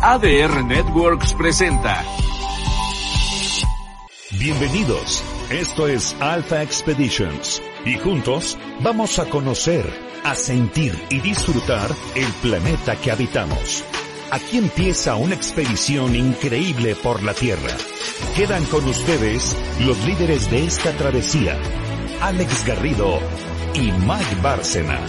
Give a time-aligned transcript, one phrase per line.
[0.00, 2.04] ADR Networks presenta.
[4.38, 9.84] Bienvenidos, esto es Alpha Expeditions y juntos vamos a conocer,
[10.22, 13.84] a sentir y disfrutar el planeta que habitamos.
[14.30, 17.76] Aquí empieza una expedición increíble por la Tierra.
[18.36, 21.58] Quedan con ustedes los líderes de esta travesía,
[22.20, 23.18] Alex Garrido
[23.74, 25.00] y Mike Bárcena.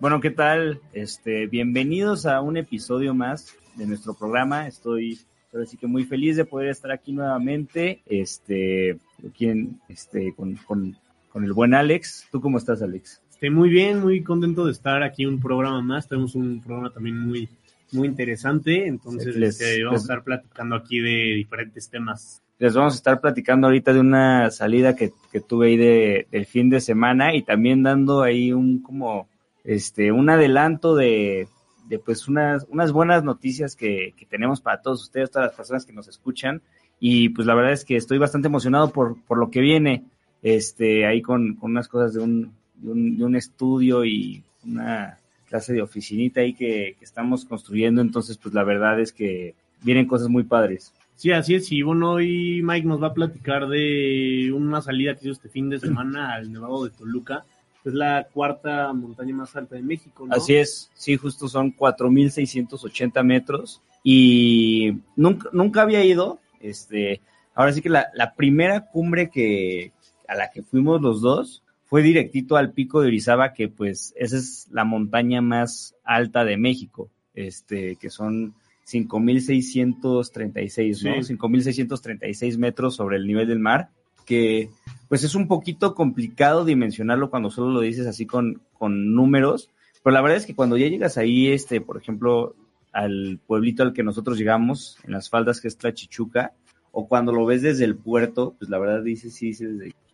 [0.00, 0.80] Bueno, ¿qué tal?
[0.92, 4.66] Este, bienvenidos a un episodio más de nuestro programa.
[4.66, 5.18] Estoy
[5.52, 8.00] ahora sí que muy feliz de poder estar aquí nuevamente.
[8.06, 8.98] Este,
[9.36, 10.96] quien, este, con, con,
[11.30, 12.26] con el buen Alex.
[12.30, 13.20] ¿Tú cómo estás, Alex?
[13.30, 16.08] Estoy muy bien, muy contento de estar aquí un programa más.
[16.08, 17.48] Tenemos un programa también muy,
[17.92, 18.86] muy interesante.
[18.86, 22.40] Entonces, Les- este, vamos les- a estar platicando aquí de diferentes temas.
[22.60, 26.46] Les vamos a estar platicando ahorita de una salida que, que tuve ahí de, del
[26.46, 29.28] fin de semana y también dando ahí un como
[29.64, 31.48] este un adelanto de,
[31.88, 35.84] de pues unas, unas buenas noticias que, que tenemos para todos ustedes, todas las personas
[35.84, 36.62] que nos escuchan.
[37.00, 40.04] Y pues la verdad es que estoy bastante emocionado por, por lo que viene,
[40.42, 45.18] este, ahí con, con unas cosas de un, de un, de un estudio y una
[45.48, 48.00] clase de oficinita ahí que, que estamos construyendo.
[48.00, 50.92] Entonces, pues la verdad es que vienen cosas muy padres.
[51.16, 51.70] Sí, así es.
[51.70, 55.70] Y bueno, hoy Mike nos va a platicar de una salida que hizo este fin
[55.70, 57.44] de semana al Nevado de Toluca.
[57.84, 60.34] Es la cuarta montaña más alta de México, ¿no?
[60.34, 67.20] Así es, sí, justo son 4.680 metros y nunca, nunca había ido, este,
[67.54, 69.92] ahora sí que la, la primera cumbre que,
[70.28, 74.36] a la que fuimos los dos fue directito al pico de Orizaba, que pues esa
[74.36, 78.54] es la montaña más alta de México, este, que son
[78.86, 81.22] 5.636, ¿no?
[81.22, 81.34] Sí.
[81.34, 83.88] 5.636 metros sobre el nivel del mar,
[84.26, 84.68] que
[85.14, 89.70] pues es un poquito complicado dimensionarlo cuando solo lo dices así con, con números,
[90.02, 92.56] pero la verdad es que cuando ya llegas ahí, este, por ejemplo,
[92.92, 96.54] al pueblito al que nosotros llegamos, en las faldas que es Tlachichuca,
[96.90, 99.64] o cuando lo ves desde el puerto, pues la verdad dices, sí, sí,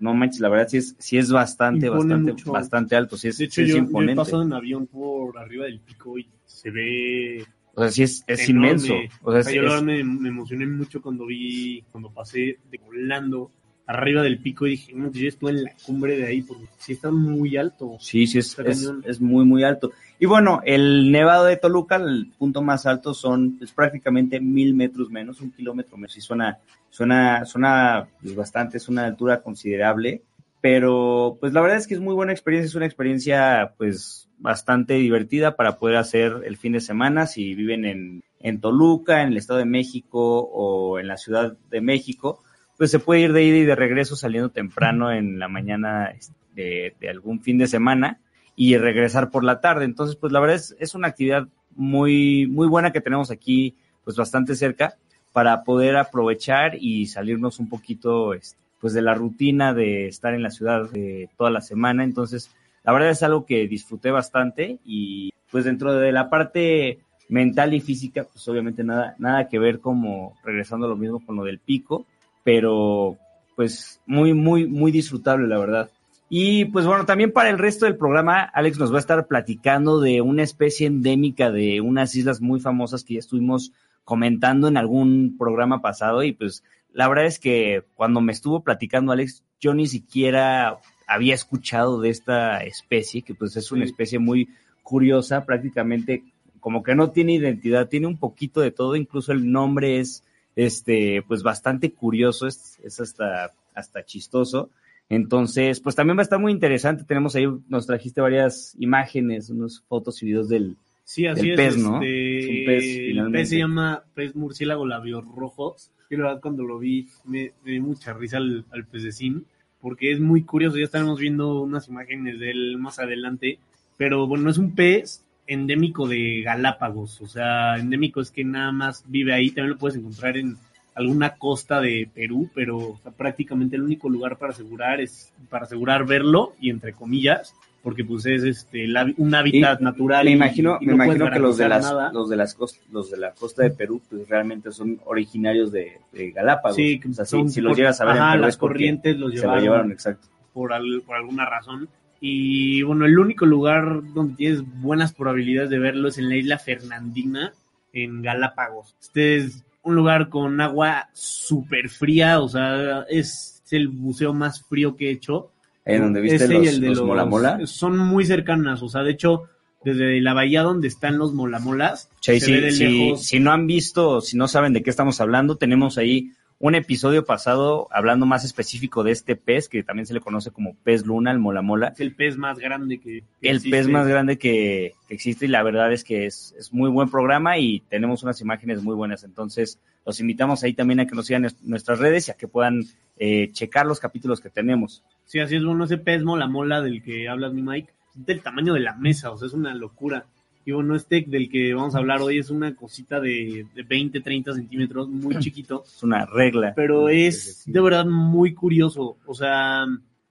[0.00, 2.52] no manches, la verdad sí es, sí es bastante, Impone bastante, mucho.
[2.52, 4.16] bastante alto, sí es, De hecho, sí es yo, yo he imponente.
[4.20, 8.46] pasado en avión por arriba del pico y se ve O sea, sí es, es
[8.50, 8.68] enorme.
[8.68, 8.94] inmenso.
[9.22, 13.50] O sea, yo es- me, me emocioné mucho cuando vi, cuando pasé de volando
[13.86, 16.92] arriba del pico y dije, no, yo estuve en la cumbre de ahí porque sí
[16.92, 17.96] está muy alto.
[17.98, 19.90] Sí, sí, es, es, es muy, muy alto.
[20.18, 25.10] Y bueno, el Nevado de Toluca, el punto más alto son pues, prácticamente mil metros
[25.10, 26.12] menos, un kilómetro menos.
[26.12, 26.58] Sí, suena,
[26.88, 30.22] suena, suena pues, bastante, es una altura considerable.
[30.60, 34.94] Pero pues la verdad es que es muy buena experiencia, es una experiencia pues bastante
[34.94, 39.38] divertida para poder hacer el fin de semana si viven en, en Toluca, en el
[39.38, 42.42] Estado de México o en la Ciudad de México
[42.80, 46.32] pues se puede ir de ida y de regreso saliendo temprano en la mañana este,
[46.54, 48.20] de, de algún fin de semana
[48.56, 49.84] y regresar por la tarde.
[49.84, 51.46] Entonces, pues la verdad es, es una actividad
[51.76, 54.94] muy, muy buena que tenemos aquí, pues bastante cerca,
[55.34, 60.42] para poder aprovechar y salirnos un poquito, este, pues de la rutina de estar en
[60.42, 62.02] la ciudad de toda la semana.
[62.02, 62.50] Entonces,
[62.82, 67.82] la verdad es algo que disfruté bastante y pues dentro de la parte mental y
[67.82, 71.58] física, pues obviamente nada, nada que ver como regresando a lo mismo con lo del
[71.58, 72.06] pico,
[72.44, 73.18] pero
[73.56, 75.90] pues muy, muy, muy disfrutable, la verdad.
[76.28, 80.00] Y pues bueno, también para el resto del programa, Alex nos va a estar platicando
[80.00, 83.72] de una especie endémica de unas islas muy famosas que ya estuvimos
[84.04, 86.62] comentando en algún programa pasado y pues
[86.92, 92.10] la verdad es que cuando me estuvo platicando Alex, yo ni siquiera había escuchado de
[92.10, 94.48] esta especie, que pues es una especie muy
[94.82, 96.24] curiosa, prácticamente
[96.60, 100.24] como que no tiene identidad, tiene un poquito de todo, incluso el nombre es
[100.56, 104.70] este pues bastante curioso, es, es hasta, hasta chistoso.
[105.08, 107.04] Entonces, pues también va a estar muy interesante.
[107.04, 110.76] Tenemos ahí, nos trajiste varias imágenes, unas fotos y videos del,
[111.10, 111.56] Sí, así El es.
[111.56, 112.00] pez, ¿no?
[112.00, 112.84] este, Es un pez,
[113.26, 115.90] el pez se llama pez murciélago labios rojos.
[116.08, 119.44] Y la verdad, cuando lo vi, me, me dio mucha risa al, al pececín,
[119.80, 120.76] porque es muy curioso.
[120.78, 123.58] Ya estaremos viendo unas imágenes de él más adelante.
[123.96, 127.20] Pero bueno, es un pez endémico de Galápagos.
[127.20, 129.50] O sea, endémico es que nada más vive ahí.
[129.50, 130.56] También lo puedes encontrar en
[130.94, 135.64] alguna costa de Perú, pero o sea, prácticamente el único lugar para asegurar es para
[135.64, 138.86] asegurar verlo y entre comillas, porque pues es este
[139.16, 140.24] un hábitat Y natural.
[140.26, 142.12] me imagino, y me no puedes imagino que los de las, nada.
[142.12, 145.98] los de las cost- los de la costa de Perú, pues realmente son originarios de,
[146.12, 146.76] de Galápagos.
[146.76, 149.30] Sí, o sea, si, los llegas a ver ajá, en Perú las es corrientes los
[149.30, 150.28] se lo llevaron, llevaron, exacto.
[150.52, 151.88] por, al- por alguna razón.
[152.20, 156.58] Y bueno, el único lugar donde tienes buenas probabilidades de verlo es en la isla
[156.58, 157.52] Fernandina,
[157.92, 158.94] en Galápagos.
[159.00, 164.96] Este es un lugar con agua súper fría, o sea, es el buceo más frío
[164.96, 165.50] que he hecho.
[165.86, 167.66] Ahí donde viste Ese y los, el de los Mola Mola.
[167.66, 169.44] Son muy cercanas, o sea, de hecho,
[169.82, 172.10] desde la bahía donde están los molamolas.
[172.20, 173.24] Se ve de lejos.
[173.24, 177.24] si no han visto, si no saben de qué estamos hablando, tenemos ahí un episodio
[177.24, 181.30] pasado hablando más específico de este pez, que también se le conoce como pez luna,
[181.30, 181.88] el mola mola.
[181.88, 183.76] Es el pez más grande que, que El existe.
[183.78, 187.10] pez más grande que, que existe y la verdad es que es, es muy buen
[187.10, 189.24] programa y tenemos unas imágenes muy buenas.
[189.24, 192.46] Entonces, los invitamos ahí también a que nos sigan en nuestras redes y a que
[192.46, 192.82] puedan
[193.16, 195.02] eh, checar los capítulos que tenemos.
[195.24, 198.42] Sí, así es, bueno, ese pez mola mola del que hablas, mi Mike, es del
[198.42, 200.26] tamaño de la mesa, o sea, es una locura.
[200.64, 204.20] Y bueno, este del que vamos a hablar hoy es una cosita de, de 20,
[204.20, 206.74] 30 centímetros, muy chiquito, Es una regla.
[206.74, 209.16] pero es de verdad muy curioso.
[209.26, 209.86] O sea,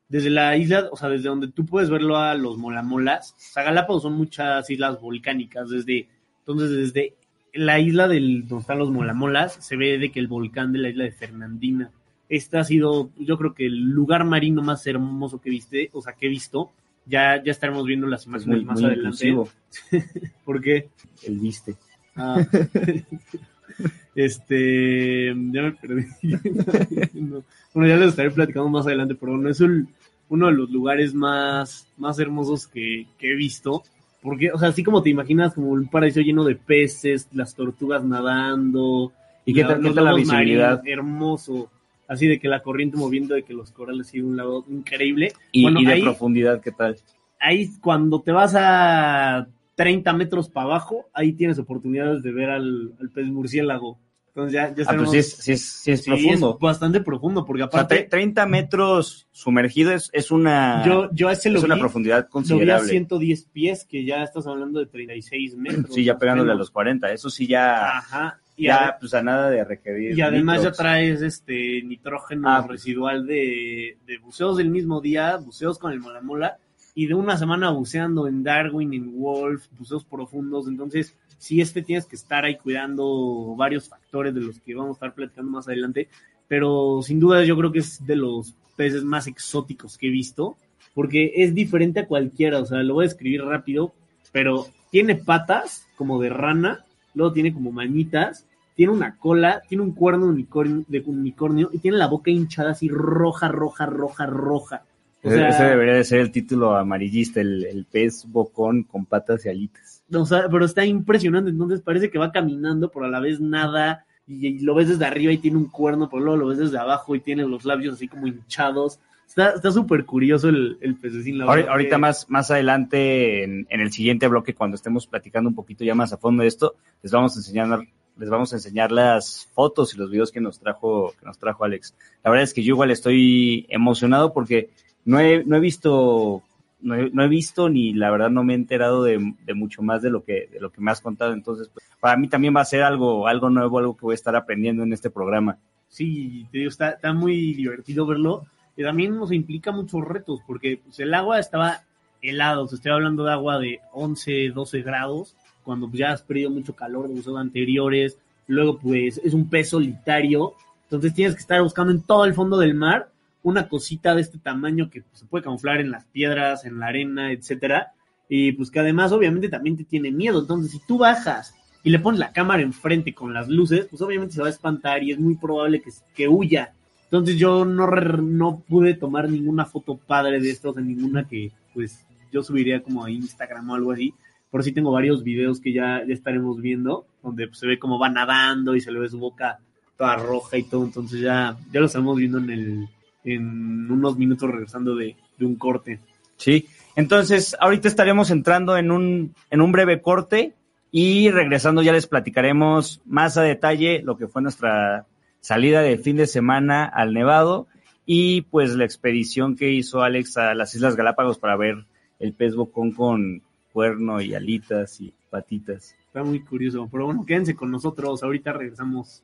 [0.08, 3.64] desde la isla, o sea, desde donde tú puedes verlo a los molamolas, o sea,
[3.64, 6.08] Galápagos son muchas islas volcánicas, desde,
[6.40, 7.14] entonces desde
[7.54, 10.90] la isla del, donde están los molamolas, se ve de que el volcán de la
[10.90, 11.92] isla de Fernandina,
[12.30, 16.14] este ha sido, yo creo que el lugar marino más hermoso que viste, o sea,
[16.14, 16.72] que he visto.
[17.10, 19.28] Ya, ya estaremos viendo las Es imágenes muy, más muy adelante.
[19.28, 19.50] inclusivo.
[20.46, 20.90] Porque,
[21.24, 21.76] El viste.
[22.16, 22.46] ah,
[24.16, 26.06] este, ya me perdí.
[27.14, 27.44] No.
[27.74, 29.88] Bueno, ya les estaré platicando más adelante, pero bueno, es el-
[30.30, 33.84] uno de los lugares más, más hermosos que, que he visto.
[34.22, 38.04] Porque, o sea, así como te imaginas, como un paraíso lleno de peces, las tortugas
[38.04, 39.12] nadando.
[39.46, 40.78] ¿Y qué la- tal, qué la visibilidad?
[40.84, 41.72] marinos, hermoso.
[42.10, 45.32] Así de que la corriente moviendo, de que los corales siguen un lado increíble.
[45.54, 46.98] Y, Bueno, y de ahí- profundidad, ¿qué tal?
[47.40, 52.92] ahí cuando te vas a 30 metros para abajo, ahí tienes oportunidades de ver al,
[53.00, 53.98] al pez murciélago.
[54.28, 56.54] Entonces ya, ya Ah, pues sí es, sí es, sí es Sí, profundo.
[56.56, 61.10] es bastante profundo, porque O sea, aparte, tre- 30 metros sumergido es, es una, yo,
[61.14, 62.90] yo ese lo es una vi, profundidad lo vi a considerable.
[62.90, 65.94] 110 pies, que ya estás hablando de 36 metros.
[65.94, 67.12] Sí, ya pegándole a los 40.
[67.12, 68.40] Eso sí ya, Ajá.
[68.60, 70.18] Y, ya pues a nada de requerir.
[70.18, 72.66] y además ya traes este nitrógeno Ah.
[72.68, 76.58] residual de, de buceos del mismo día, buceos con el mola mola,
[76.96, 80.68] y de una semana buceando en Darwin, en Wolf, buceos profundos.
[80.68, 84.94] Entonces, sí, este tienes que estar ahí cuidando varios factores de los que vamos a
[84.98, 86.10] estar platicando más adelante.
[86.50, 90.58] Pero sin duda, yo creo que es de los peces más exóticos que he visto,
[90.94, 92.60] porque es diferente a cualquiera.
[92.60, 93.94] O sea, lo voy a escribir rápido,
[94.34, 96.84] pero tiene patas como de rana,
[97.20, 101.80] luego tiene como manitas, tiene una cola, tiene un cuerno de unicornio, de unicornio y
[101.80, 104.84] tiene la boca hinchada así roja, roja, roja, roja.
[105.24, 109.06] O Ese, sea, ese debería de ser el título amarillista, el, el pez bocón con
[109.06, 110.04] patas y alitas.
[110.14, 114.06] o sea, pero está impresionante, entonces parece que va caminando, pero a la vez nada,
[114.28, 116.78] y, y lo ves desde arriba y tiene un cuerno, pero luego lo ves desde
[116.78, 119.00] abajo y tiene los labios así como hinchados.
[119.38, 121.38] Está súper curioso el, el pececín.
[121.38, 125.08] la Ahori- verdad Ahorita que- más, más adelante, en, en el siguiente bloque, cuando estemos
[125.08, 127.80] platicando un poquito ya más a fondo de esto, les vamos a enseñar,
[128.18, 131.64] les vamos a enseñar las fotos y los videos que nos trajo, que nos trajo
[131.64, 131.94] Alex.
[132.24, 134.70] La verdad es que yo igual estoy emocionado porque
[135.06, 136.42] no he, no he visto,
[136.82, 139.82] no he, no he visto ni la verdad no me he enterado de, de mucho
[139.84, 141.34] más de lo que, de lo que me has contado.
[141.34, 144.16] Entonces, pues, para mí también va a ser algo, algo nuevo, algo que voy a
[144.16, 145.58] estar aprendiendo en este programa.
[145.88, 148.44] Sí, te digo, está, está muy divertido verlo.
[148.80, 151.82] Y también nos implica muchos retos, porque pues, el agua estaba
[152.22, 152.64] helado.
[152.64, 156.50] O sea, estoy hablando de agua de 11, 12 grados, cuando pues, ya has perdido
[156.50, 158.18] mucho calor de buceos anteriores.
[158.48, 160.54] Luego, pues, es un pez solitario.
[160.84, 163.12] Entonces tienes que estar buscando en todo el fondo del mar
[163.44, 166.88] una cosita de este tamaño que pues, se puede camuflar en las piedras, en la
[166.88, 167.92] arena, etcétera.
[168.30, 170.40] Y pues que además, obviamente, también te tiene miedo.
[170.40, 171.54] Entonces, si tú bajas
[171.84, 175.04] y le pones la cámara enfrente con las luces, pues obviamente se va a espantar
[175.04, 176.74] y es muy probable que, que huya.
[177.10, 182.06] Entonces yo no, no pude tomar ninguna foto padre de estos, en ninguna que pues
[182.32, 184.14] yo subiría como a Instagram o algo así.
[184.52, 188.00] Pero sí tengo varios videos que ya, ya estaremos viendo, donde pues, se ve cómo
[188.00, 189.60] va nadando y se le ve su boca
[189.98, 190.86] toda roja y todo.
[190.86, 192.90] Entonces ya, ya lo estamos viendo en el
[193.24, 196.00] en unos minutos regresando de, de un corte.
[196.38, 200.54] Sí, entonces ahorita estaremos entrando en un, en un breve corte
[200.92, 205.06] y regresando ya les platicaremos más a detalle lo que fue nuestra
[205.42, 207.68] salida de fin de semana al Nevado
[208.06, 211.86] y pues la expedición que hizo Alex a las Islas Galápagos para ver
[212.20, 213.42] el pez bocón con
[213.72, 215.96] cuerno y alitas y patitas.
[216.08, 216.90] Está muy curioso.
[216.92, 218.24] Pero bueno, quédense con nosotros.
[218.24, 219.22] Ahorita regresamos.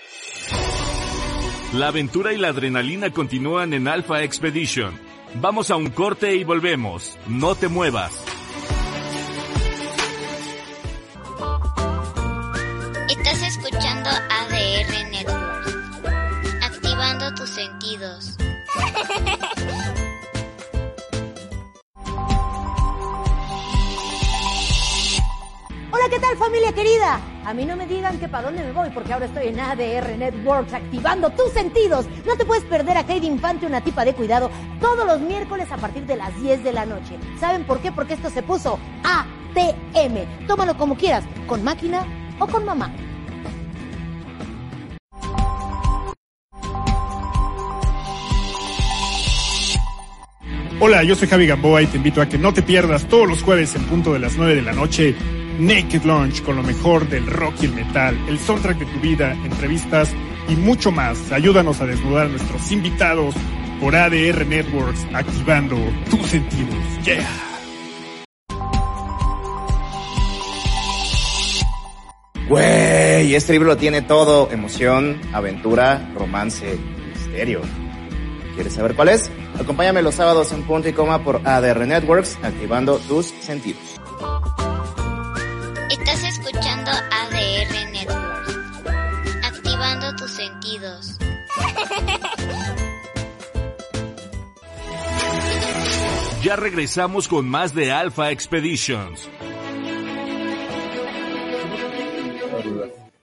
[1.74, 4.94] La aventura y la adrenalina continúan en Alpha Expedition.
[5.42, 7.18] Vamos a un corte y volvemos.
[7.28, 8.35] No te muevas.
[26.16, 27.20] ¿Qué tal familia querida?
[27.44, 30.18] A mí no me digan que para dónde me voy porque ahora estoy en ADR
[30.18, 32.06] Networks activando tus sentidos.
[32.26, 35.76] No te puedes perder a Kate Infante, una tipa de cuidado, todos los miércoles a
[35.76, 37.18] partir de las 10 de la noche.
[37.38, 37.92] ¿Saben por qué?
[37.92, 40.48] Porque esto se puso ATM.
[40.48, 42.06] Tómalo como quieras, con máquina
[42.40, 42.90] o con mamá.
[50.80, 53.44] Hola, yo soy Javi Gamboa y te invito a que no te pierdas todos los
[53.44, 55.14] jueves en punto de las 9 de la noche
[55.60, 59.34] Naked Launch con lo mejor del rock y el metal, el soundtrack de tu vida,
[59.34, 60.14] entrevistas
[60.50, 61.32] y mucho más.
[61.32, 63.36] Ayúdanos a desnudar a nuestros invitados
[63.80, 65.78] por ADR Networks, activando
[66.10, 66.76] tus sentidos.
[67.04, 67.28] Yeah.
[72.48, 74.52] Güey, este libro tiene todo.
[74.52, 76.78] Emoción, aventura, romance,
[77.14, 77.62] misterio.
[78.54, 79.32] ¿Quieres saber cuál es?
[79.60, 83.95] Acompáñame los sábados en punto y coma por ADR Networks, activando tus sentidos.
[96.46, 99.28] Ya regresamos con más de Alpha Expeditions.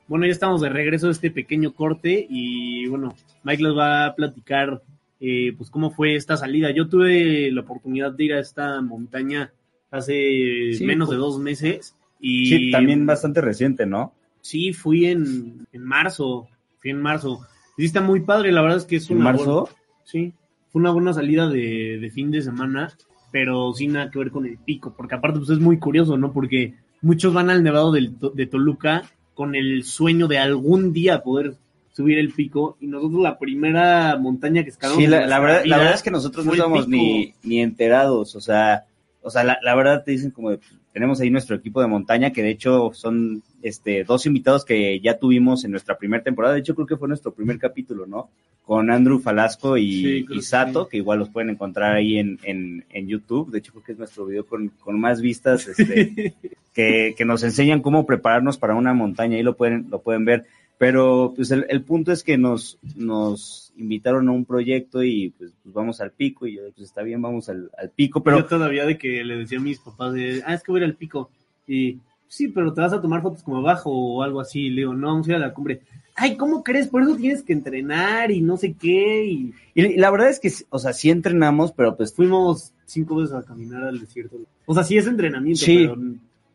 [0.09, 3.15] Bueno, ya estamos de regreso de este pequeño corte y bueno,
[3.45, 4.83] Mike les va a platicar
[5.21, 6.71] eh, pues cómo fue esta salida.
[6.73, 9.53] Yo tuve la oportunidad de ir a esta montaña
[9.93, 14.13] hace Sí, menos pues- de dos meses y Sí, también bastante reciente, ¿no?
[14.41, 16.49] sí fui en, en marzo,
[16.81, 17.47] fui en marzo.
[17.79, 19.61] Sí está muy padre, la verdad es que es ¿En una marzo?
[19.63, 20.33] buena- sí,
[20.73, 22.93] fue una buena salida de, de fin de semana,
[23.33, 26.33] pero sin nada que ver con el pico, porque aparte pues es muy curioso, ¿no?
[26.33, 29.03] Porque muchos van al Nevado del de Toluca
[29.35, 31.55] con el sueño de algún día poder
[31.93, 35.95] subir el pico y nosotros la primera montaña que escalamos Sí, la, verdad, la verdad
[35.95, 36.85] es que nosotros no pico.
[36.87, 38.85] ni, ni enterados, o sea,
[39.23, 40.61] o sea, la, la verdad te dicen como de,
[40.93, 45.19] tenemos ahí nuestro equipo de montaña, que de hecho son este dos invitados que ya
[45.19, 48.31] tuvimos en nuestra primera temporada, de hecho creo que fue nuestro primer capítulo, ¿no?
[48.65, 50.91] Con Andrew Falasco y, Sí, Sato, sí.
[50.91, 53.99] que igual los pueden encontrar ahí en, en, en YouTube, de hecho creo que es
[53.99, 56.35] nuestro video con, con más vistas, este,
[56.75, 60.45] que, que nos enseñan cómo prepararnos para una montaña, ahí lo pueden, lo pueden ver.
[60.83, 65.53] Pero pues el, el punto es que nos, nos invitaron a un proyecto y pues,
[65.63, 68.47] pues, vamos al pico y yo pues está bien, vamos al, al pico, pero yo
[68.47, 70.91] todavía de que le decía a mis papás de, ah, es que voy a ir
[70.91, 71.31] al pico.
[71.69, 74.63] Y sí, pero te vas a tomar fotos como abajo o algo así.
[74.63, 75.83] Y le digo, no, vamos a ir a la cumbre.
[76.17, 76.89] Ay, ¿cómo crees?
[76.89, 79.25] Por eso tienes que entrenar y no sé qué.
[79.25, 83.37] Y y la verdad es que, o sea, sí entrenamos, pero pues fuimos cinco veces
[83.37, 84.37] a caminar al desierto.
[84.67, 85.87] O sea, sí es entrenamiento, Sí.
[85.87, 85.97] pero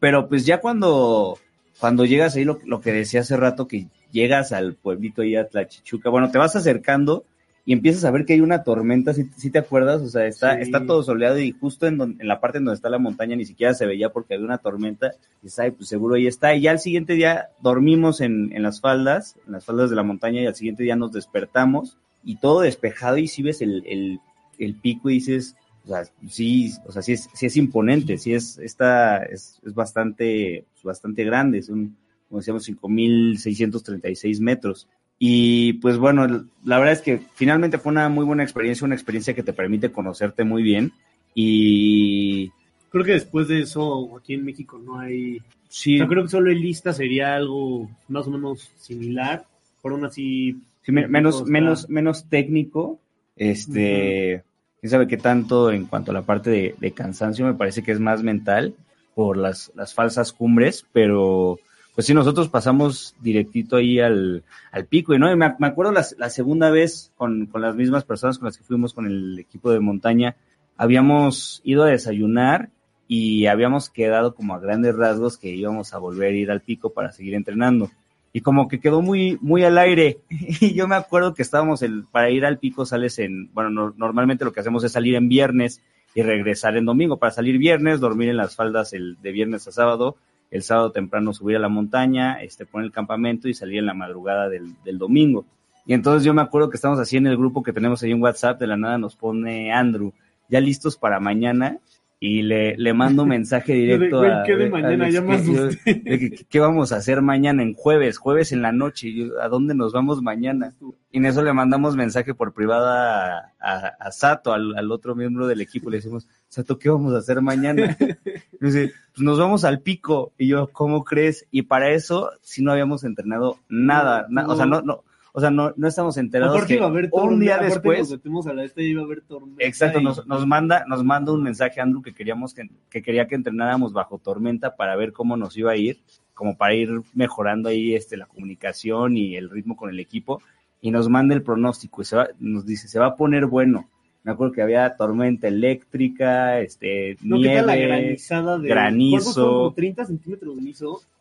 [0.02, 1.38] pero pues ya cuando,
[1.80, 5.48] cuando llegas ahí, lo, lo que decía hace rato, que llegas al pueblito ahí a
[5.48, 7.24] Tlachichuca, bueno, te vas acercando
[7.66, 10.56] y empiezas a ver que hay una tormenta, si, si te acuerdas, o sea, está,
[10.56, 10.62] Sí.
[10.62, 13.36] está todo soleado y justo en, don- en la parte en donde está la montaña
[13.36, 15.12] ni siquiera se veía porque había una tormenta,
[15.44, 18.80] y ay, pues seguro ahí está, y ya al siguiente día dormimos en, en las
[18.80, 22.62] faldas, en las faldas de la montaña, y al siguiente día nos despertamos, y todo
[22.62, 24.20] despejado, y si ves el, el,
[24.60, 25.56] el pico y dices,
[25.88, 29.74] o sea, sí, o sea, sí es, sí es imponente, sí es, esta, es, es
[29.74, 31.96] bastante, bastante grande, son,
[32.30, 34.88] como decíamos, 5.636 metros.
[35.20, 39.34] Y pues bueno, la verdad es que finalmente fue una muy buena experiencia, una experiencia
[39.34, 40.92] que te permite conocerte muy bien.
[41.34, 42.50] Y
[42.92, 45.40] creo que después de eso aquí en México no hay...
[45.70, 49.46] sí, O sea, creo que solo el lista sería algo más o menos similar.
[49.82, 50.58] Por aún así...
[50.84, 53.00] sí, me- menos, está- menos, menos técnico,
[53.36, 54.44] este,
[54.80, 58.00] quién sabe qué tanto en cuanto a la parte de, cansancio, me parece que es
[58.00, 58.74] más mental
[59.16, 61.60] por las, las falsas cumbres, pero
[61.96, 65.92] pues sí, nosotros pasamos directito ahí al, al pico, y no, y me, me acuerdo
[65.92, 69.40] la, la segunda vez con, con las mismas personas con las que fuimos con el
[69.40, 70.36] equipo de montaña,
[70.78, 72.70] habíamos ido a desayunar
[73.08, 76.92] y habíamos quedado como a grandes rasgos que íbamos a volver a ir al pico
[76.92, 77.90] para seguir entrenando.
[78.38, 80.20] Y como que quedó muy, muy al aire.
[80.30, 83.96] Y yo me acuerdo que estábamos el, para ir al pico sales en, bueno, no-
[83.98, 85.82] normalmente lo que hacemos es salir en viernes
[86.14, 87.18] y regresar en domingo.
[87.18, 90.18] Para salir viernes, dormir en las faldas el, de viernes a sábado,
[90.52, 93.96] el sábado temprano subir a la montaña, este, poner el campamento y salir en la
[93.96, 95.44] madrugada del, del domingo.
[95.88, 98.22] Y entonces yo me acuerdo que estamos así en el grupo que tenemos ahí en
[98.22, 100.14] WhatsApp, de la nada nos pone Andrew,
[100.48, 101.80] ya listos para mañana,
[102.20, 104.44] y le, le mando un mensaje directo Güey, a...
[104.44, 108.18] ¿qué de a Ya me yo- de ¿Qué vamos a hacer mañana en jueves?
[108.18, 109.14] Jueves en la noche.
[109.14, 110.74] Yo, ¿A dónde nos vamos mañana?
[111.12, 115.46] Y en eso le mandamos mensaje por privada a, a- Sato, al, al otro miembro
[115.48, 115.90] del equipo.
[115.90, 117.96] Le decimos, Sato, ¿qué vamos a hacer mañana?
[118.00, 118.06] Y
[118.66, 120.34] dice, pues nos vamos al pico.
[120.38, 121.46] Y yo, ¿cómo crees?
[121.52, 124.26] Y para eso, si no habíamos entrenado nada.
[124.30, 125.04] na- o sea, no, no,
[125.38, 128.54] o sea, no, no estamos enterados que iba a haber un día después nos a
[128.54, 129.64] la este iba a haber tormenta.
[129.64, 133.28] Exacto, y- nos, nos manda, nos manda un mensaje Andrew que queríamos que, que quería
[133.28, 136.00] que entrenáramos bajo tormenta para ver cómo nos iba a ir,
[136.34, 140.42] como para ir mejorando ahí este la comunicación y el ritmo con el equipo,
[140.82, 143.88] y nos manda el pronóstico y se va, nos dice se va a poner bueno.
[144.28, 147.88] Me acuerdo que había tormenta eléctrica, este, No, ¿qué tal la nieve.
[147.88, 149.10] granizada de granizo.
[149.16, 149.54] ¿cuántos fueron?
[149.60, 150.56] ¿Como 30 centímetros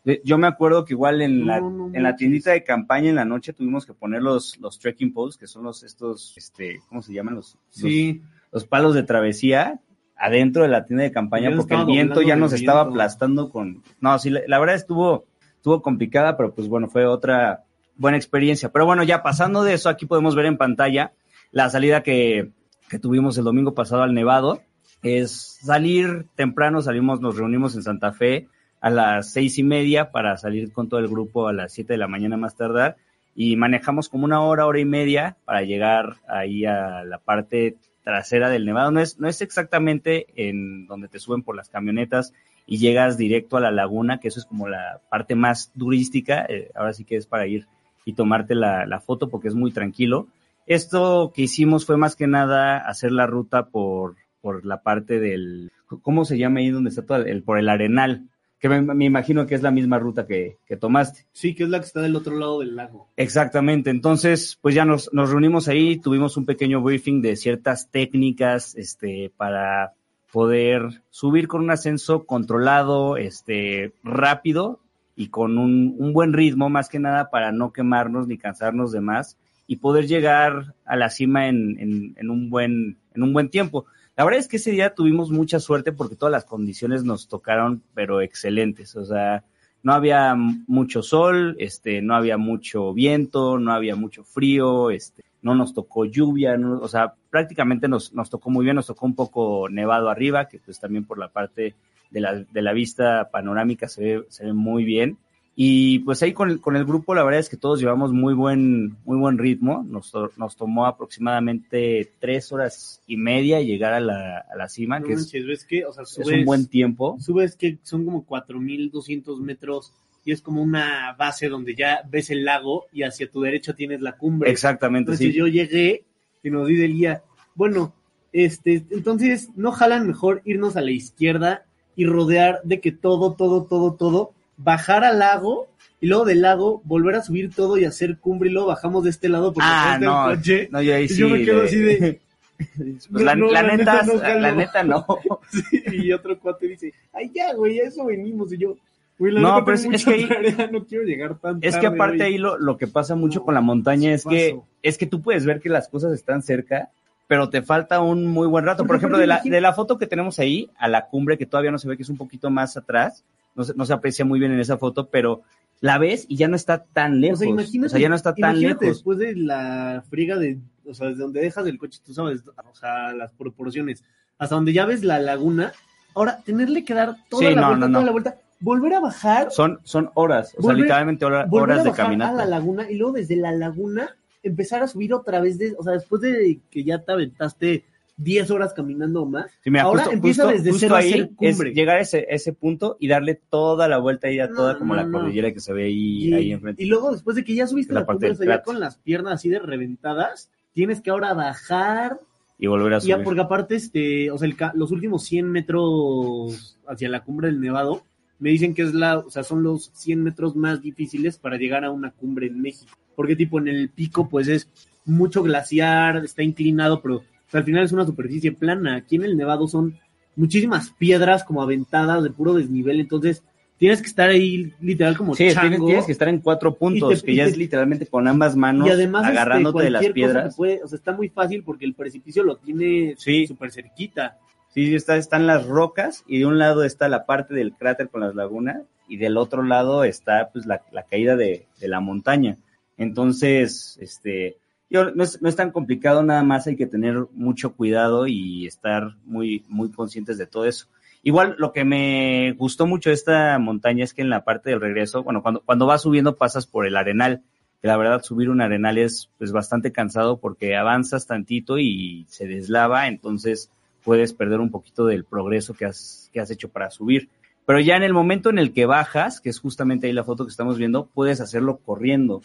[0.04, 3.08] de Yo me acuerdo que igual en, No, la, no en la tiendita de campaña
[3.10, 6.80] en la noche tuvimos que poner los, los trekking poles, que son los estos, este,
[6.88, 7.36] ¿cómo se llaman?
[7.36, 8.14] Los, Sí.
[8.50, 9.78] los, los palos de travesía
[10.16, 12.94] adentro de la tienda de campaña porque el viento ya nos estaba viento.
[12.94, 13.84] aplastando con...
[14.00, 17.62] No, sí, la, la verdad estuvo, estuvo complicada, pero pues bueno, fue otra
[17.94, 18.72] buena experiencia.
[18.72, 21.12] Pero bueno, ya pasando de eso, aquí podemos ver en pantalla
[21.52, 22.50] la salida que,
[22.88, 24.62] que tuvimos el domingo pasado al Nevado.
[25.02, 28.48] Es salir temprano, salimos, nos reunimos en Santa Fe
[28.80, 31.98] a las seis y media para salir con todo el grupo a las siete de
[31.98, 32.96] la mañana más tardar
[33.34, 38.48] y manejamos como una hora, hora y media para llegar ahí a la parte trasera
[38.48, 38.90] del Nevado.
[38.90, 42.32] No es, no es exactamente en donde te suben por las camionetas
[42.66, 46.46] y llegas directo a la laguna, que eso es como la parte más turística.
[46.48, 47.66] eh, ahora sí que es para ir
[48.04, 50.28] y tomarte la, la foto porque es muy tranquilo.
[50.66, 55.70] Esto que hicimos fue más que nada hacer la ruta por, por la parte del,
[56.02, 58.28] ¿cómo se llama ahí donde está todo el, por el arenal?
[58.58, 61.26] Que me, me imagino que es la misma ruta que, que tomaste.
[61.32, 63.08] Sí, que es la que está del otro lado del lago.
[63.16, 68.74] Exactamente, entonces pues ya nos, nos reunimos ahí, tuvimos un pequeño briefing de ciertas técnicas
[68.74, 69.92] este, para
[70.32, 74.80] poder subir con un ascenso controlado, este, rápido
[75.14, 79.00] y con un, un buen ritmo más que nada para no quemarnos ni cansarnos de
[79.00, 83.50] más y poder llegar a la cima en, en, en un buen, en un buen
[83.50, 83.86] tiempo.
[84.16, 87.82] La verdad es que ese día tuvimos mucha suerte porque todas las condiciones nos tocaron,
[87.94, 88.96] pero excelentes.
[88.96, 89.44] O sea,
[89.82, 95.54] no había mucho sol, este, no había mucho viento, no había mucho frío, este, no
[95.54, 99.68] nos tocó lluvia, o sea, prácticamente nos, nos tocó muy bien, nos tocó un poco
[99.68, 101.76] nevado arriba, que pues también por la parte
[102.10, 105.18] de la, de la vista panorámica se ve, se ve muy bien.
[105.58, 108.34] Y pues ahí con el, con el grupo la verdad es que todos llevamos muy
[108.34, 109.86] buen, muy buen ritmo.
[109.88, 115.06] Nos, nos tomó aproximadamente tres horas y media llegar a la, a la cima, No
[115.06, 115.86] que es, manches, ¿ves qué?
[115.86, 117.16] O sea, es subes, un buen tiempo.
[117.20, 119.94] subes que son como 4200 metros
[120.26, 124.02] y es como una base donde ya ves el lago y hacia tu derecha tienes
[124.02, 124.50] la cumbre.
[124.50, 125.38] Exactamente, Entonces sí.
[125.38, 126.04] yo llegué
[126.42, 127.22] y nos di del guía.
[127.54, 127.94] Bueno,
[128.32, 131.64] este, entonces no jalan mejor irnos a la izquierda
[131.94, 135.68] y rodear de que todo, todo, todo, todo, bajar al lago
[136.00, 139.10] y luego del lago volver a subir todo y hacer cumbre y luego bajamos de
[139.10, 140.68] este lado porque Ah, no, el coche.
[140.70, 141.16] no, yo ahí Y sí.
[141.18, 142.20] yo me quedo así de-
[142.76, 144.02] Pues la, No, la la neta,
[144.38, 145.04] la, neta no.
[145.50, 148.50] Sí, y otro cuate dice, ay ya, güey, a eso venimos.
[148.52, 148.76] Y yo,
[149.18, 151.86] güey, la No, neta pero es- que ahí- tarea, no quiero llegar tan Es que
[151.86, 152.32] aparte hoy".
[152.32, 155.44] ahí lo, lo que pasa mucho con la montaña es que, es que tú puedes
[155.44, 156.88] ver que las cosas están cerca,
[157.26, 158.86] pero te falta un muy buen rato.
[158.86, 161.70] Por ejemplo, de la, de la foto que tenemos ahí a la cumbre, que todavía
[161.72, 163.22] no se ve, que es un poquito más atrás,
[163.56, 165.42] no se, no se aprecia muy bien en esa foto, pero
[165.80, 167.38] la ves y ya no está tan O lejos.
[167.40, 168.80] sea, imagínate, O sea, ya no está tan lejos.
[168.80, 172.74] después de la friega de, o sea, desde donde dejas el coche, tú sabes, o
[172.74, 174.04] sea, las proporciones,
[174.38, 175.72] hasta donde ya ves la laguna,
[176.14, 179.00] ahora tenerle que dar toda Sí, la no, vuelta, no, toda la vuelta, volver a
[179.00, 182.32] bajar, Son, son horas, o sea, literalmente hora- volver horas a de bajar a caminata.
[182.36, 185.92] la laguna y luego desde la laguna empezar a subir otra vez, de, o sea,
[185.94, 187.84] después de que ya te aventaste
[188.18, 190.98] 10 horas caminando o más, Sí, mira, ahora justo, empieza justo- desde justo cero a
[190.98, 191.26] ahí es
[191.56, 191.74] cumbre.
[191.74, 194.94] llegar a ese, ese punto y darle toda la vuelta ahí a No, toda como
[194.94, 195.18] no, la no.
[195.18, 196.82] cordillera que se ve ahí, Y, ahí enfrente.
[196.82, 198.52] y luego después de que ya subiste La la, parte cumbre, del o sea, ya
[198.54, 198.64] cráter.
[198.64, 202.20] con las piernas así de reventadas, tienes que ahora bajar
[202.58, 203.24] Y volver a Y ya, subir.
[203.24, 208.02] porque aparte, este, o sea, el los últimos 100 metros hacia la cumbre del Nevado,
[208.38, 211.84] me dicen que es la, o sea, son los 100 metros más difíciles para llegar
[211.84, 212.92] a una cumbre en México.
[213.14, 214.68] Porque tipo en el pico, pues es
[215.06, 218.96] mucho glaciar, está inclinado, pero o sea, al final es una superficie plana.
[218.96, 219.98] Aquí en el Nevado son
[220.34, 223.42] muchísimas piedras como aventadas de puro desnivel, entonces
[223.78, 225.86] tienes que estar ahí literal como Sí, tienes, chango.
[225.86, 228.88] tienes que estar en cuatro puntos, te- que ya te- es literalmente con ambas manos
[228.88, 230.56] y además este, agarrándote de las piedras.
[230.56, 233.46] puede- o sea, está muy fácil porque el precipicio lo tiene Sí.
[233.46, 234.38] súper cerquita.
[234.74, 238.08] Sí, sí, está, están las rocas y de un lado está la parte del cráter
[238.10, 242.00] con las lagunas y del otro lado está pues la, la caída de, de la
[242.00, 242.56] montaña.
[242.98, 244.56] Entonces, este,
[244.88, 248.66] yo, no, es, no es tan complicado, nada más hay que tener mucho cuidado y
[248.66, 250.86] estar muy, muy conscientes de todo eso.
[251.22, 254.80] Igual lo que me gustó mucho de esta montaña es que en la parte del
[254.80, 257.42] regreso, bueno, cuando, cuando vas subiendo pasas por el arenal,
[257.82, 262.46] que la verdad subir un arenal es pues bastante cansado porque avanzas tantito y se
[262.46, 263.70] deslava, entonces
[264.04, 267.28] puedes perder un poquito del progreso que has, que has hecho para subir.
[267.66, 270.44] Pero ya en el momento en el que bajas, que es justamente ahí la foto
[270.44, 272.42] que estamos viendo, puedes hacerlo corriendo.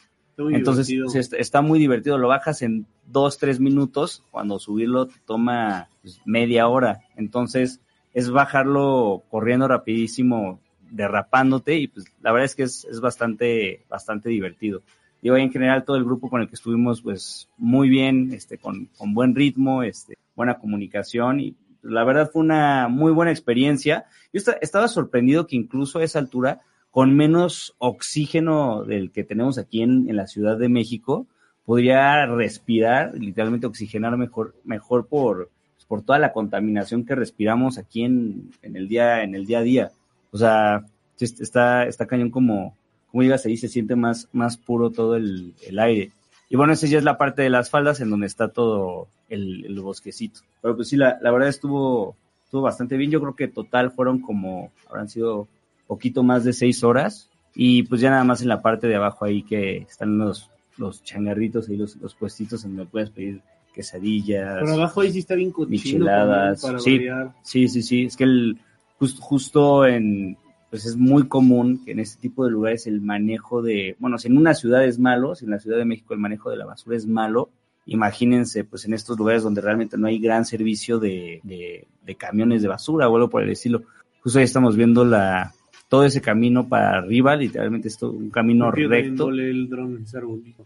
[0.49, 4.60] Está muy Entonces se está, está muy divertido, lo bajas en dos, tres minutos, cuando
[4.60, 7.01] subirlo te toma pues, media hora.
[7.15, 7.80] Entonces
[8.13, 14.30] es bajarlo corriendo rapidísimo, derrapándote y pues la verdad es que es, es bastante, bastante
[14.30, 14.82] divertido.
[15.21, 18.88] digo, en general todo el grupo con el que estuvimos, pues muy bien, este, con,
[18.97, 24.06] con buen ritmo, este, buena comunicación y la verdad fue una muy buena experiencia.
[24.34, 29.58] Yo esta- estaba sorprendido que incluso a esa altura, con menos oxígeno del que tenemos
[29.58, 31.25] aquí en, en la Ciudad de México,
[31.65, 38.04] podría respirar, literalmente oxigenar mejor, mejor por, pues, por toda la contaminación que respiramos aquí
[38.04, 39.91] en, en el día, en el día a día.
[40.32, 40.86] O sea,
[41.17, 42.75] está, está cañón como,
[43.10, 46.12] como llegas ahí, se siente más, más puro todo el, el aire.
[46.49, 49.65] Y bueno, esa ya es la parte de las faldas en donde está todo el,
[49.65, 50.41] el bosquecito.
[50.62, 53.12] Pero pues sí, la, la verdad estuvo, estuvo bastante bien.
[53.12, 55.47] Yo creo que total fueron como, habrán sido
[55.91, 57.27] poquito más de seis horas.
[57.54, 61.04] Y pues ya nada más en la parte de abajo ahí que están los, los
[61.04, 63.41] changarritos ahí, los, los puestitos en donde puedes pedir
[63.73, 64.60] quesadillas.
[64.62, 65.71] Pero abajo ahí sí está bien cochino.
[65.71, 66.91] Micheladas, para sí.
[66.97, 67.34] variar.
[67.43, 68.06] Sí, sí, sí.
[68.06, 68.58] Es que el,
[68.99, 70.38] jus- justo en,
[70.69, 74.30] pues es muy común que en este tipo de lugares el manejo de, bueno, si
[74.30, 76.65] en una ciudad es malo, si en la Ciudad de México el manejo de la
[76.65, 77.49] basura es malo,
[77.86, 82.62] imagínense, pues en estos lugares donde realmente no hay gran servicio de, de, de camiones
[82.62, 83.82] de basura o algo por el estilo.
[84.23, 85.54] Justo ahí estamos viendo la,
[85.91, 89.30] todo ese camino para arriba, literalmente es todo un camino yo recto.
[89.30, 90.06] el dron.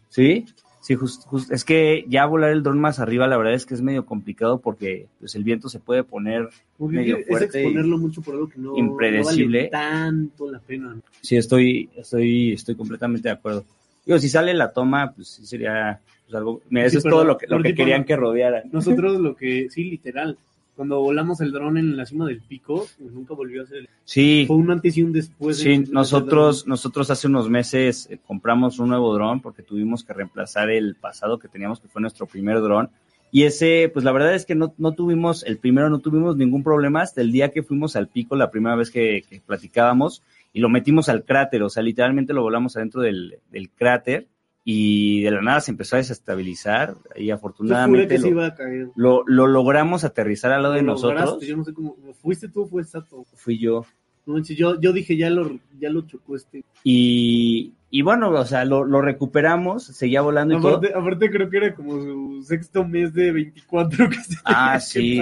[0.08, 0.46] Sí,
[0.82, 3.82] sí, justo, es que ya volar el dron más arriba, la verdad es que es
[3.82, 7.60] medio complicado porque pues el viento se puede poner Porque medio es fuerte.
[7.60, 9.64] exponerlo mucho por algo que no, impredecible.
[9.64, 10.94] no vale tanto la pena.
[10.94, 11.02] ¿no?
[11.22, 13.66] Sí, estoy, estoy, estoy completamente de acuerdo.
[14.06, 16.62] Digo, si sale la toma, pues sí sería pues, algo.
[16.70, 18.66] Mira, Sí, eso es todo lo que, lo que querían que rodearan.
[18.72, 20.38] Nosotros lo que, sí, literal,
[20.76, 23.90] cuando volamos el dron en la cima del pico, pues, nunca volvió a ser.
[24.04, 25.58] Sí, Fue un antes y un después.
[25.58, 30.70] sí, nosotros, nosotros hace unos meses eh, compramos un nuevo dron porque tuvimos que reemplazar
[30.70, 32.90] el pasado que teníamos, que fue nuestro primer dron.
[33.32, 36.64] Y ese, pues la verdad es que no, no tuvimos, el primero no tuvimos ningún
[36.64, 40.62] problema hasta el día que fuimos al pico, la primera vez que, que platicábamos, y
[40.62, 44.28] lo metimos al cráter, o sea, literalmente lo volamos adentro del, del cráter
[44.68, 48.90] y de la nada se empezó a desestabilizar y afortunadamente lo, iba a caer.
[48.96, 51.20] lo, lo logramos aterrizar al lado de nosotros.
[51.22, 51.96] lograste, Yo no sé cómo.
[52.20, 53.24] ¿Fuiste tú o fue Sato?
[53.36, 53.86] Fui yo.
[54.26, 56.64] No yo, yo dije, ya lo, ya lo chocó este.
[56.84, 60.82] Y, y bueno, o sea, lo, lo recuperamos, seguía volando y todo.
[60.96, 65.22] Aparte, creo que era como su sexto mes de 24 que se Ah, que sí,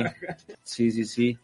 [0.63, 1.37] sí, sí, sí.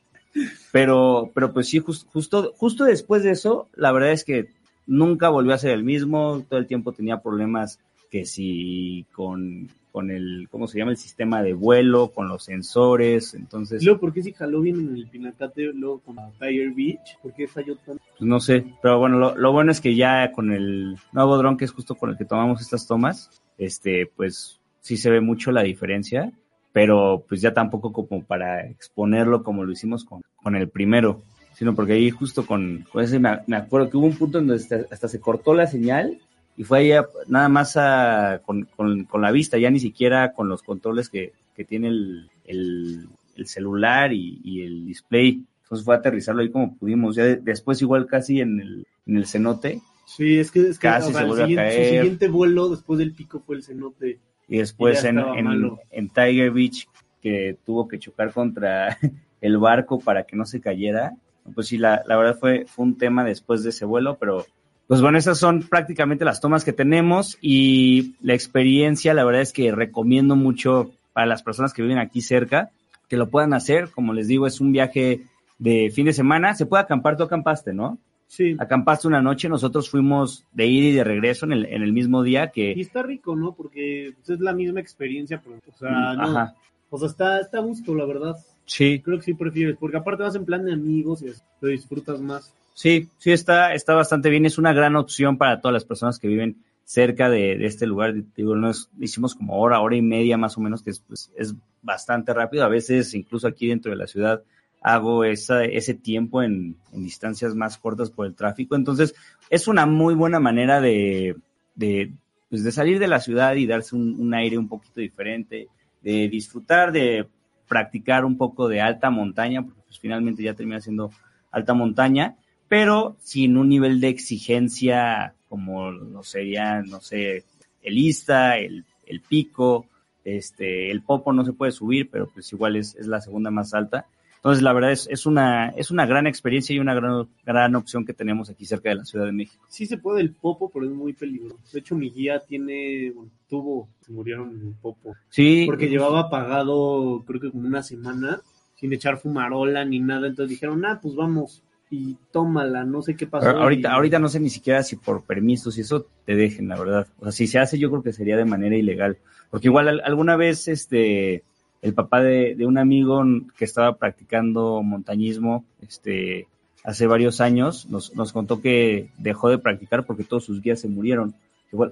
[0.72, 4.48] Pero, pero pues sí, jus- justo, justo después de eso, la verdad es que
[4.88, 10.12] nunca volvió a ser el mismo, todo el tiempo tenía problemas que si con, con
[10.12, 10.92] el, ¿cómo se llama?
[10.92, 14.96] El sistema de vuelo, con los sensores, entonces, Luego, ¿por qué si jaló bien en
[14.96, 17.18] el Pinacate, luego con la Tiger Beach?
[17.22, 18.04] ¿Por qué falló tanto?
[18.18, 21.58] pues no sé, pero bueno, lo, lo bueno es que ya con el nuevo dron,
[21.58, 25.52] que es justo con el que tomamos estas tomas, este, pues sí se ve mucho
[25.52, 26.32] la diferencia,
[26.72, 31.22] pero pues ya tampoco como para exponerlo como lo hicimos con, con el primero,
[31.54, 34.48] sino porque ahí justo con, con ese me, me acuerdo que hubo un punto en
[34.48, 36.20] donde hasta, hasta se cortó la señal
[36.60, 40.34] y fue ahí a- nada más a- con, con- con la vista, ya ni siquiera
[40.34, 45.42] con los controles que, que tiene el, el- el celular y, y el display.
[45.64, 47.16] Entonces fue a aterrizarlo ahí como pudimos.
[47.16, 50.88] Ya de- después igual casi en el, en el cenote Sí, es que, es que
[50.88, 54.20] Casi se a su siguiente vuelo después del pico fue el cenote.
[54.50, 56.88] y después Y en, en, en Tiger Beach
[57.22, 58.98] que tuvo que chocar contra
[59.42, 61.14] el barco para que no se cayera.
[61.56, 64.46] Pues sí, la, la verdad fue, fue un tema después de ese vuelo, pero
[64.90, 69.54] pues bueno, esas son prácticamente las tomas que tenemos y la experiencia, la verdad es
[69.54, 72.72] que recomiendo mucho para las personas que viven aquí cerca
[73.08, 73.92] que lo puedan hacer.
[73.92, 75.22] Como les digo, es un viaje
[75.60, 76.56] de fin de semana.
[76.56, 78.00] Se puede acampar, tú acampaste, ¿no?
[78.26, 78.56] Sí.
[78.58, 82.24] Acampaste una noche, nosotros fuimos de ir y de regreso en el, en el mismo
[82.24, 82.74] día que...
[82.76, 83.54] Y está rico, ¿no?
[83.54, 86.56] Porque pues, es la misma experiencia, pero, o sea, no, Ajá,
[86.90, 88.38] o sea, está, está a gusto, la verdad.
[88.66, 89.02] sí.
[89.06, 91.28] Creo que sí prefieres, porque aparte vas en plan de amigos y
[91.62, 92.56] lo disfrutas más.
[92.80, 94.46] Sí, sí está, está bastante bien.
[94.46, 98.14] Es una gran opción para todas las personas que viven cerca de, de este lugar.
[98.38, 101.56] Digo, nos hicimos como hora, hora y media más o menos, que es, pues, es
[101.82, 102.64] bastante rápido.
[102.64, 104.44] A veces, incluso aquí dentro de la ciudad,
[104.82, 108.78] hago esa, ese tiempo en, en distancias más cortas por el tráfico.
[108.78, 109.14] Entonces,
[109.50, 111.36] es una muy buena manera de,
[111.76, 112.14] de,
[112.50, 115.68] pues, de salir de la ciudad y darse un, un aire un poquito diferente,
[116.02, 117.28] de disfrutar, de
[117.68, 121.12] practicar un poco de alta montaña, porque pues, finalmente ya termina siendo
[121.52, 122.38] alta montaña,
[122.70, 127.44] pero sin un nivel de exigencia como lo sería, no sé,
[127.82, 129.88] el Ista, el, el Pico,
[130.24, 133.74] este, el Popo no se puede subir, pero pues igual es, es la segunda más
[133.74, 134.06] alta.
[134.36, 138.06] Entonces, la verdad es, es, una, es una gran experiencia y una gran, gran opción
[138.06, 139.66] que tenemos aquí cerca de la Ciudad de México.
[139.68, 141.58] Sí se puede el popo, pero es muy peligroso.
[141.74, 145.14] De hecho, mi guía tiene, bueno, tuvo, se murieron en el popo.
[145.28, 148.40] Sí, Porque llevaba apagado, creo que como una semana,
[148.76, 150.28] sin echar fumarola ni nada.
[150.28, 151.62] Entonces dijeron, ah, pues vamos.
[151.92, 153.48] Y tómala, no sé qué pasó.
[153.50, 156.68] Ahor- Ahorita, y- ahorita no sé ni siquiera si por permisos y eso te dejen,
[156.68, 157.08] la verdad.
[157.20, 159.18] O sea, si se hace, yo creo que sería de manera ilegal.
[159.50, 161.44] Porque igual al- alguna vez, este,
[161.82, 163.24] el papá de, de un amigo
[163.58, 166.48] que estaba practicando montañismo, este,
[166.84, 170.88] hace varios años, nos, nos contó que dejó de practicar porque todos sus guías se
[170.88, 171.34] murieron.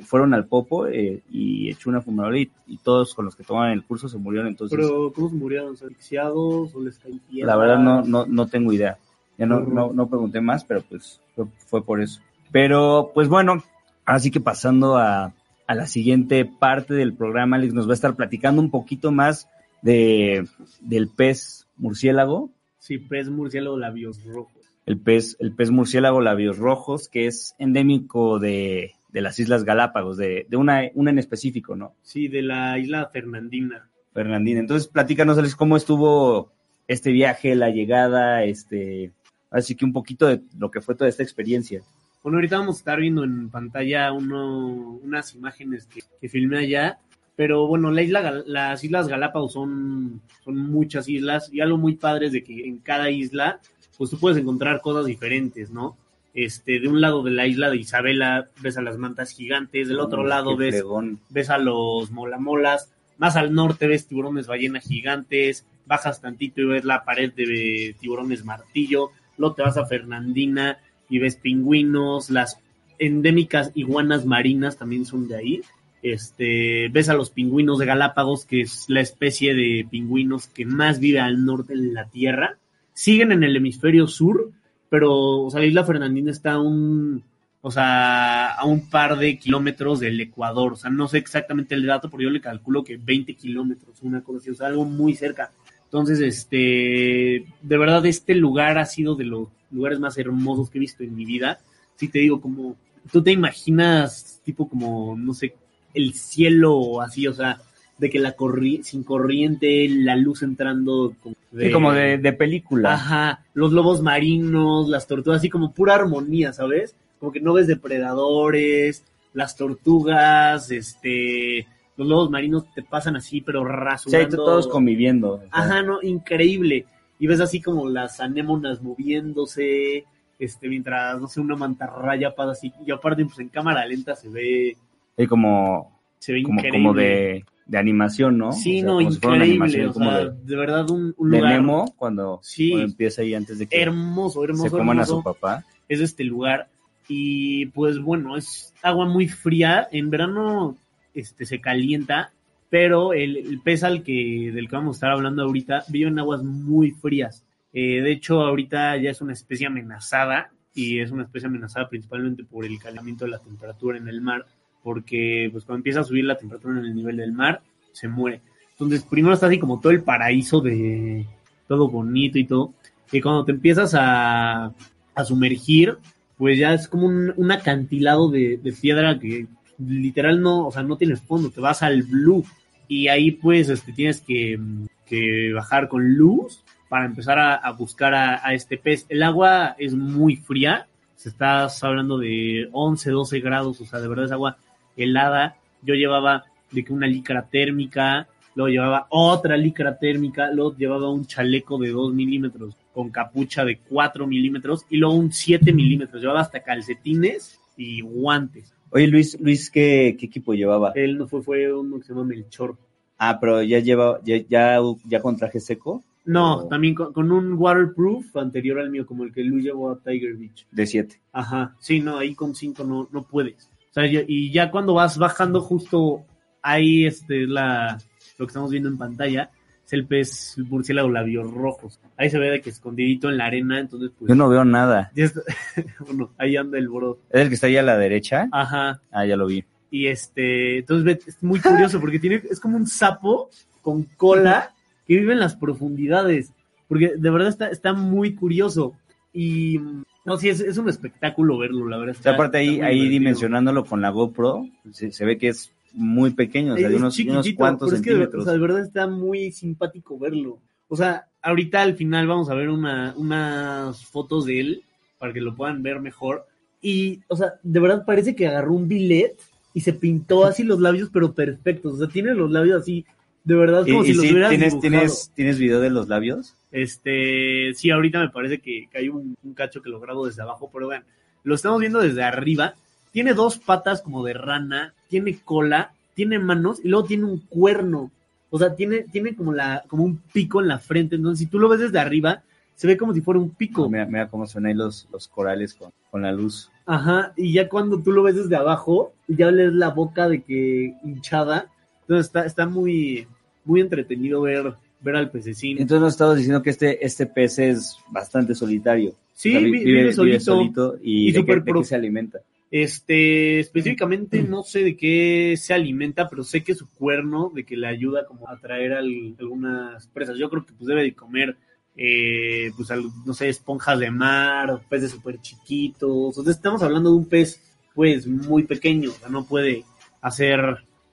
[0.01, 3.71] Fueron al Popo eh, y echó una fumarola y, y todos con los que tomaban
[3.71, 4.47] el curso se murieron.
[4.47, 5.73] Entonces, Pero, ¿cómo se murieron?
[5.73, 6.99] ¿Asfixiados o les
[7.31, 8.97] la verdad no, no, no tengo idea.
[9.37, 12.21] Ya no, no, no pregunté más, pero pues fue, fue por eso.
[12.51, 13.63] Pero pues bueno,
[14.05, 15.33] así que pasando a,
[15.67, 19.49] a la siguiente parte del programa, Alex nos va a estar platicando un poquito más
[19.81, 20.47] de,
[20.81, 24.53] del pez murciélago, Sí, pez murciélago labios rojos.
[24.85, 30.15] el pez, el pez murciélago labios rojos, que es endémico de, de las Islas Galápagos,
[30.17, 31.93] de, de una, una en específico, ¿no?
[32.01, 33.89] Sí, de la isla Fernandina.
[34.13, 34.61] Fernandina.
[34.61, 36.51] Entonces, platícanos, Alex, cómo estuvo
[36.87, 39.11] este viaje, la llegada, este,
[39.51, 41.81] así que un poquito de lo que fue toda esta experiencia.
[42.23, 46.99] Bueno, ahorita vamos a estar viendo en pantalla uno, unas imágenes que, que filmé allá.
[47.37, 52.25] Pero bueno, la isla, las Islas Galápagos son, son muchas islas y algo muy padre
[52.25, 53.59] es de que en cada isla,
[53.95, 55.95] pues tú puedes encontrar cosas diferentes, ¿no?
[56.33, 59.99] Este, de un lado de la isla de Isabela ves a las mantas gigantes, del
[59.99, 61.19] otro Qué lado ves fregón.
[61.29, 66.85] ves a los molamolas, más al norte ves tiburones ballena gigantes, bajas tantito y ves
[66.85, 72.59] la pared de tiburones martillo, luego te vas a Fernandina y ves pingüinos, las
[72.99, 75.61] endémicas iguanas marinas también son de ahí.
[76.03, 80.99] Este, ves a los pingüinos de Galápagos, que es la especie de pingüinos que más
[80.99, 82.57] vive al norte de la Tierra.
[82.93, 84.51] Siguen en el hemisferio sur,
[84.89, 87.23] pero o sea, la isla Fernandina está a un,
[87.61, 90.73] o sea, a un par de kilómetros del Ecuador.
[90.73, 94.21] O sea, no sé exactamente el dato, pero yo le calculo que 20 kilómetros, una
[94.21, 95.51] cosa o sea, algo muy cerca.
[95.87, 100.81] Entonces, este, de verdad, este lugar ha sido de los lugares más hermosos que he
[100.81, 101.59] visto en mi vida.
[101.95, 102.75] Si te digo, como,
[103.11, 105.55] tú te imaginas, tipo como, no sé,
[105.93, 107.61] el cielo así, o sea,
[107.97, 112.93] de que la corri sin corriente, la luz entrando como Sí, como de, de película.
[112.93, 116.95] Ajá, los lobos marinos, las tortugas, así como pura armonía, ¿sabes?
[117.19, 121.65] Como que no ves depredadores, las tortugas, este,
[121.97, 124.35] los lobos marinos te pasan así, pero Sí, rasurando.
[124.37, 125.33] todos conviviendo.
[125.33, 126.85] o sea, Ajá, no, increíble.
[127.19, 130.05] Y ves así como las anémonas moviéndose,
[130.39, 132.71] este, mientras, no sé, una mantarraya pasa así.
[132.85, 134.77] Y aparte, pues en cámara lenta se ve,
[135.17, 136.79] sí, como, se ve como, increíble.
[136.79, 138.51] como de, de animación, ¿no?
[138.51, 139.87] Sí, O sea, no, si increíble.
[139.87, 142.69] o sea, de, de, verdad, un, un de lugar Nemo cuando, Sí.
[142.69, 145.13] cuando empieza ahí antes de que hermoso, hermoso, se coman hermoso.
[145.13, 145.65] a su papá.
[145.89, 146.67] es este lugar.
[147.09, 149.87] Y pues bueno, es agua muy fría.
[149.91, 150.75] En verano
[151.17, 152.31] este, se calienta,
[152.69, 156.19] pero el, el pez al que, del que vamos a estar hablando ahorita vive en
[156.19, 157.43] aguas muy frías.
[157.73, 162.43] Eh, de hecho, ahorita ya es una especie amenazada y es una especie amenazada principalmente
[162.43, 164.45] por el calentamiento de la temperatura en el mar,
[164.83, 168.41] porque pues cuando empieza a subir la temperatura en el nivel del mar, se muere.
[168.71, 171.25] Entonces, primero está así como todo el paraíso de
[171.67, 172.73] todo bonito y todo,
[173.11, 174.71] y cuando te empiezas a,
[175.15, 175.97] a sumergir,
[176.37, 179.47] pues ya es como un, un acantilado de, de piedra que
[179.79, 182.45] literal no, o sea, no tienes fondo, te vas al blue
[182.87, 184.59] y ahí pues este, tienes que,
[185.05, 189.05] que bajar con luz para empezar a, a buscar a, a este pez.
[189.09, 194.07] El agua es muy fría, se estás hablando de 11, 12 grados, o sea, de
[194.07, 194.57] verdad es agua
[194.95, 195.57] helada.
[195.81, 201.25] Yo llevaba de que una licra térmica, luego llevaba otra licra térmica, luego llevaba un
[201.25, 206.21] chaleco de 2 milímetros con capucha de 4 milímetros y luego un 7 milímetros.
[206.21, 208.73] Llevaba hasta calcetines y guantes.
[208.91, 210.91] Oye, Luis, Luis ¿qué, qué equipo llevaba?
[210.95, 212.77] Él no fue, fue uno que se llama Melchor.
[213.17, 217.53] Ah, pero ya lleva, ya, ya, ya con traje seco No, también con, con un
[217.53, 220.67] waterproof anterior al mío, como el que Luis llevó a Tiger Beach.
[220.71, 221.21] de 7.
[221.31, 223.69] Ajá, sí, no, ahí con 5 no, no puedes.
[223.89, 226.23] O sea, y ya cuando vas bajando justo
[226.61, 227.97] ahí, este, es la,
[228.37, 229.49] lo que estamos viendo en pantalla,
[229.87, 231.99] es el pez el murciélago labios rojos.
[232.17, 234.29] Ahí se ve de que escondidito en la arena, entonces pues...
[234.29, 235.11] Yo no veo nada.
[235.15, 235.41] está-
[236.05, 237.17] bueno, ahí anda el bro.
[237.31, 238.47] ¿Es el que está ahí a la derecha?
[238.51, 239.63] Ajá, Ah, ya lo vi.
[239.89, 243.49] y este, entonces ve, es muy curioso porque tiene, es como un sapo
[243.81, 244.73] con cola
[245.07, 246.51] que vive en las profundidades.
[246.89, 248.93] Porque de verdad está, está muy curioso.
[249.33, 249.79] Y
[250.25, 252.15] no, sí, es, es un espectáculo verlo, la verdad.
[252.19, 253.09] O sea, aparte ahí, ahí divertido.
[253.11, 257.17] dimensionándolo con la GoPro, se, se ve que es muy pequeño, o sea, de unos,
[257.55, 258.43] cuantos pero es que de, centímetros.
[258.43, 260.59] o sea, de verdad está muy simpático verlo.
[260.87, 264.83] O sea, ahorita al final vamos a ver una, unas fotos de él
[265.17, 266.45] para que lo puedan ver mejor.
[266.81, 269.35] Y, o sea, de verdad parece que agarró un billet
[269.73, 271.95] y se pintó así los labios, pero perfectos.
[271.95, 273.03] O sea, tiene los labios así
[273.43, 274.81] De verdad, es ¿Y, como y si los sí, hubieras ¿tienes, dibujado.
[274.81, 276.55] tienes, ¿Tienes video de los labios?
[276.71, 280.43] Este, sí, ahorita me parece que, que hay un, un cacho que lo grabo desde
[280.43, 281.05] abajo, pero vean,
[281.43, 282.75] lo estamos viendo desde arriba.
[283.17, 288.11] Tiene dos patas como de rana, tiene cola, tiene manos y luego tiene un cuerno.
[288.51, 291.15] O sea, tiene, tiene como la, como un pico en la frente.
[291.15, 292.43] Entonces, si tú lo ves desde arriba,
[292.75, 293.81] se ve como si fuera un pico.
[293.81, 296.69] No, mira, mira cómo suenan ahí los, los corales con, con la luz.
[296.85, 300.93] Ajá, y ya cuando tú lo ves desde abajo, ya lees la boca de que
[301.03, 301.71] hinchada.
[302.01, 303.25] Entonces está, está muy,
[303.65, 305.79] muy entretenido ver, ver al pececín.
[305.79, 309.15] Entonces nos estabas diciendo que este, este pez es bastante solitario.
[309.33, 312.39] Sí, O sea, vi- vi- vive solito y, y de, súper de qué se alimenta.
[312.69, 317.77] Este, específicamente no sé de qué se alimenta, pero sé que su cuerno, de que
[317.77, 320.37] le ayuda como a atraer al- algunas presas.
[320.37, 321.55] Yo creo que pues debe de comer,
[321.95, 326.37] eh, pues al- no sé, esponjas de mar, o peces súper chiquitos.
[326.37, 327.61] O sea, estamos hablando de un pez,
[327.95, 329.83] pues, muy pequeño, o sea, no puede
[330.21, 330.59] hacer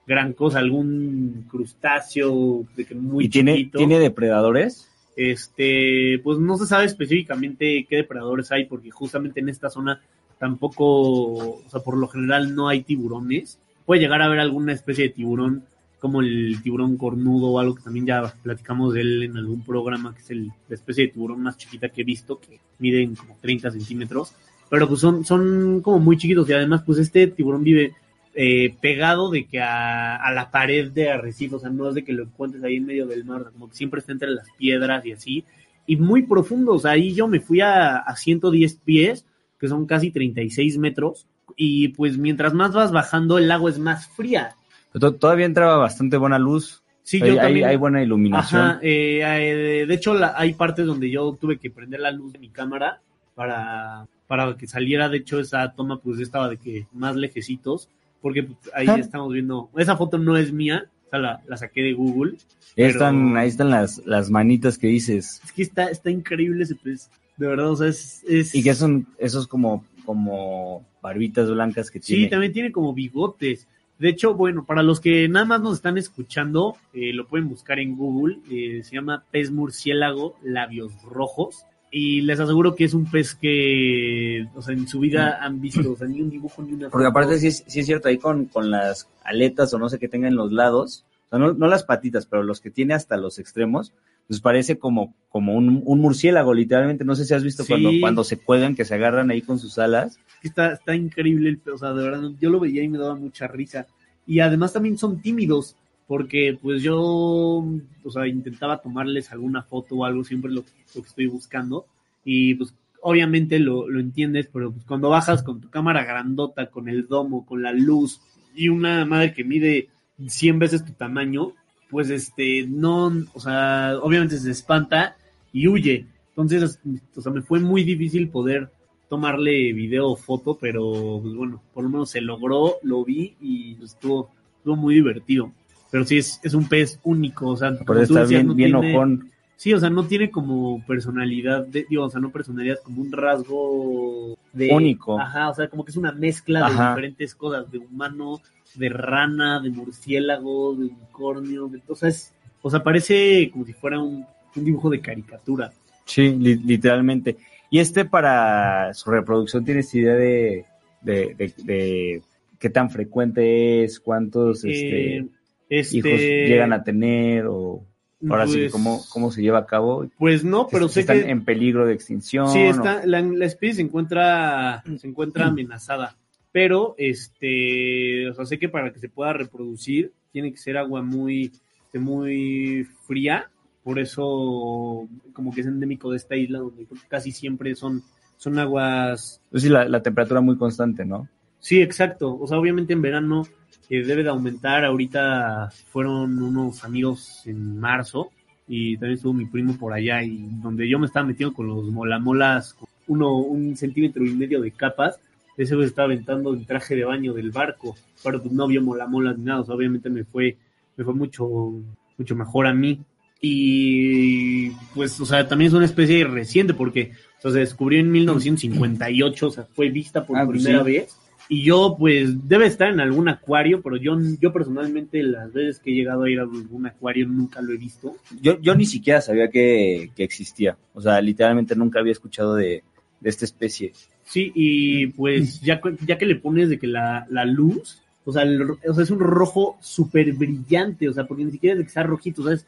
[0.07, 3.79] gran cosa, algún crustáceo de que muy ¿Y tiene, chiquito.
[3.79, 4.91] tiene depredadores?
[5.17, 10.03] Este, pues no se sabe específicamente qué depredadores hay, porque justamente en esta zona
[10.45, 13.59] tampoco, o sea, por lo general no hay tiburones.
[13.87, 15.65] Puede llegar a haber alguna especie de tiburón,
[15.99, 20.15] como el tiburón cornudo o algo que también ya platicamos de él en algún programa,
[20.15, 23.39] que es el, la especie de tiburón más chiquita que he visto, que miden como
[23.41, 24.35] 30 centímetros.
[24.69, 27.95] Pero pues son, son como muy chiquitos y además pues este tiburón vive
[28.35, 32.13] eh, pegado de que a, la pared de arrecife, o sea, no es de que
[32.13, 35.13] lo encuentres ahí en medio del mar, como que siempre está entre las piedras y
[35.13, 35.45] así,
[35.87, 39.25] y muy profundo, o sea, ahí yo me fui a, a 110 pies,
[39.65, 44.07] que son casi 36 metros, y pues mientras más vas bajando, el agua es más
[44.09, 44.57] fría.
[44.93, 46.83] Pero todavía entraba bastante buena luz.
[47.03, 47.69] Sí, hay, yo hay- también.
[47.69, 48.61] hay buena iluminación.
[48.63, 52.33] Ajá, eh, eh, de hecho la- hay partes donde yo tuve que prender la luz
[52.35, 53.01] de mi cámara
[53.35, 57.89] para, para que saliera, de hecho esa toma pues estaba de que más lejecitos,
[58.21, 58.97] porque pues, ahí Ah.
[58.99, 62.39] estamos viendo, esa foto no es mía, o sea, la, la saqué de Google, Ahí
[62.77, 65.41] pero- están, ahí están las, las manitas que dices.
[65.45, 68.23] es que está, está increíble ese pez, de verdad, o sea, es...
[68.29, 72.29] es- Y que son esos como, como barbitas blancas que Sí, tiene.
[72.29, 73.67] también tiene como bigotes.
[73.99, 77.79] De hecho, bueno, para los que nada más nos están escuchando, eh, lo pueden buscar
[77.79, 78.39] en Google.
[78.51, 81.65] eh, se llama pez murciélago labios rojos.
[81.97, 85.93] Y les aseguro que es un pez que, o sea, en su vida han visto,
[85.93, 88.19] o sea, ni un dibujo ni una Porque aparte sí es, sí es cierto, ahí
[88.19, 91.53] con, con las aletas o no sé qué tenga en los lados, o sea, no,
[91.53, 93.93] no las patitas, pero los que tiene hasta los extremos,
[94.29, 97.05] pues parece como, como un, un murciélago, literalmente.
[97.05, 97.69] No sé si has visto Sí.
[97.69, 100.19] cuando, cuando se cuelgan, que se agarran ahí con sus alas.
[100.43, 103.87] Está, está increíble o sea, de verdad, yo lo veía y me daba mucha risa.
[104.27, 110.05] Y además también son tímidos, porque pues yo, o sea, intentaba tomarles alguna foto o
[110.05, 111.87] algo, siempre lo, lo que estoy buscando.
[112.25, 116.89] Y pues obviamente lo, lo entiendes, pero pues cuando bajas con tu cámara grandota, con
[116.89, 118.21] el domo, con la luz
[118.57, 119.89] y una madre que mide
[120.27, 121.53] 100 veces tu tamaño,
[121.91, 125.17] pues este, no, o sea, obviamente se espanta
[125.53, 126.07] y huye.
[126.31, 126.81] Entonces,
[127.17, 128.71] o sea, me fue muy difícil poder
[129.09, 133.75] tomarle video o foto, pero pues bueno, por lo menos se logró, lo vi y
[133.75, 135.53] pues, estuvo, estuvo muy divertido.
[135.91, 138.73] Pero sí, es, es un pez único, o sea, Pero está decías, bien, no bien
[138.73, 139.31] tiene- ojón.
[139.57, 143.13] Sí, o sea, no tiene como personalidad, de, digo, o sea, no personalidad, como un
[143.13, 144.71] rasgo de...
[144.75, 145.19] Único.
[145.19, 148.41] Ajá, o sea, como que es una mezcla de diferentes cosas, de humano,
[148.77, 152.33] de rana, de murciélago, de unicornio, de, o sea, es,
[152.63, 154.25] o sea, parece como si fuera un,
[154.57, 155.73] un dibujo de caricatura.
[156.05, 157.37] Sí, li- literalmente.
[157.71, 160.65] Y este para su reproducción, ¿tienes idea de,
[161.01, 162.23] de, de- de
[162.59, 164.01] qué tan frecuente es?
[164.01, 165.27] ¿Cuántos este, Eh,
[165.69, 167.47] este, hijos llegan a tener?
[167.47, 167.85] O
[168.29, 170.07] ahora sí, pues, ¿cómo, ¿cómo se lleva a cabo?
[170.19, 171.31] Pues no, pero Si sé están que...
[171.31, 172.47] en peligro de extinción.
[172.49, 176.17] Sí, o- la, la especie se encuentra, se encuentra amenazada,
[176.55, 181.03] pero este, o sea, sé que para que se pueda reproducir tiene que ser agua
[181.03, 181.51] muy,
[181.87, 183.51] este, muy fría,
[183.83, 188.05] por eso como que es endémico de esta isla donde casi siempre son,
[188.37, 191.29] son aguas, sí, la, la temperatura muy constante, ¿no?
[191.59, 193.49] sí, exacto, o sea, obviamente en verano
[193.91, 198.31] eh, debe de aumentar, ahorita fueron unos amigos en marzo
[198.69, 201.87] y también estuvo mi primo por allá y donde yo me estaba metiendo con los
[201.87, 205.19] molamolas, con uno, un centímetro y medio de capas,
[205.57, 209.39] ese güey estaba aventando el traje de baño del barco, pero pues no vio molamolas
[209.39, 210.57] ni nada, o sea, obviamente me fue,
[210.97, 211.73] me fue mucho,
[212.19, 213.01] mucho mejor a mí.
[213.41, 218.11] Y pues, o sea, también es una especie reciente porque o sea, se descubrió en
[218.11, 220.93] 1958, o sea, fue vista por Ah, pues primera sí.
[220.93, 221.17] vez.
[221.51, 225.91] Y yo, pues, debe estar en algún acuario, pero yo, yo personalmente las veces que
[225.91, 228.17] he llegado a ir a algún acuario nunca lo he visto.
[228.41, 230.79] Yo, yo ni siquiera sabía que, que existía.
[230.95, 232.83] O sea, literalmente nunca había escuchado de,
[233.21, 233.93] de esta especie.
[234.25, 238.43] Sí, y pues ya, ya que le pones de que la, la luz, O sea,
[238.43, 241.85] el o sea, es un rojo súper brillante, o sea, porque ni siquiera es de
[241.85, 242.67] que sea rojito, o sea, es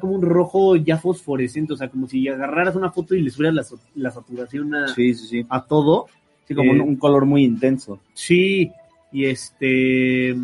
[0.00, 3.54] como un rojo ya fosforescente, o sea, como si agarraras una foto y le subieras
[3.54, 5.46] la, la saturación a, Sí, sí, sí.
[5.48, 6.06] a todo.
[6.46, 8.00] Sí, como Eh, un, color muy intenso.
[8.12, 8.70] Sí,
[9.12, 10.34] y este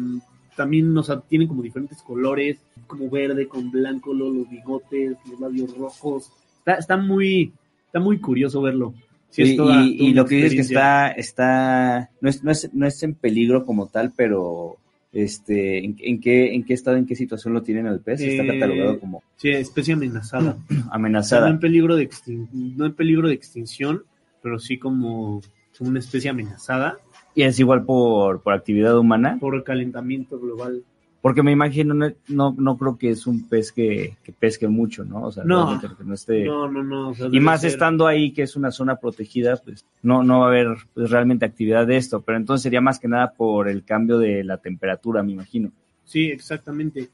[0.57, 5.75] también, o sea, tienen como diferentes colores, como verde con blanco, los bigotes, los labios
[5.77, 6.31] rojos.
[6.59, 7.53] Está, está muy,
[7.87, 8.93] está muy curioso verlo.
[9.31, 12.43] Sí, y, toda- y- toda y una lo que dices que está, está, no es,
[12.45, 14.77] no es, no es en peligro como tal, pero
[15.13, 18.21] este, ¿en, en qué, en qué estado, en qué situación lo tienen al pez?
[18.21, 20.57] Está Eh, catalogado como Sí, especie amenazada.
[20.69, 21.49] O sea, no amenazada.
[21.51, 24.03] en peligro de extin- no en peligro de extinción,
[24.43, 25.41] pero sí como
[25.81, 26.99] una especie amenazada
[27.35, 30.83] Y es igual por, por actividad humana, por calentamiento global.
[31.23, 35.05] Porque me imagino, no, no, no creo que es un pez que, que pesque mucho,
[35.05, 35.25] ¿no?
[35.25, 35.79] O sea, No.
[35.81, 36.45] que no esté...
[36.45, 37.09] No, no, no.
[37.11, 40.41] o sea, Y más ser- estando ahí, que es una zona protegida, pues no, no
[40.41, 43.69] va a haber pues, realmente actividad de esto, pero entonces sería más que nada por
[43.69, 45.71] el cambio de la temperatura, me imagino.
[46.05, 47.11] Sí, exactamente.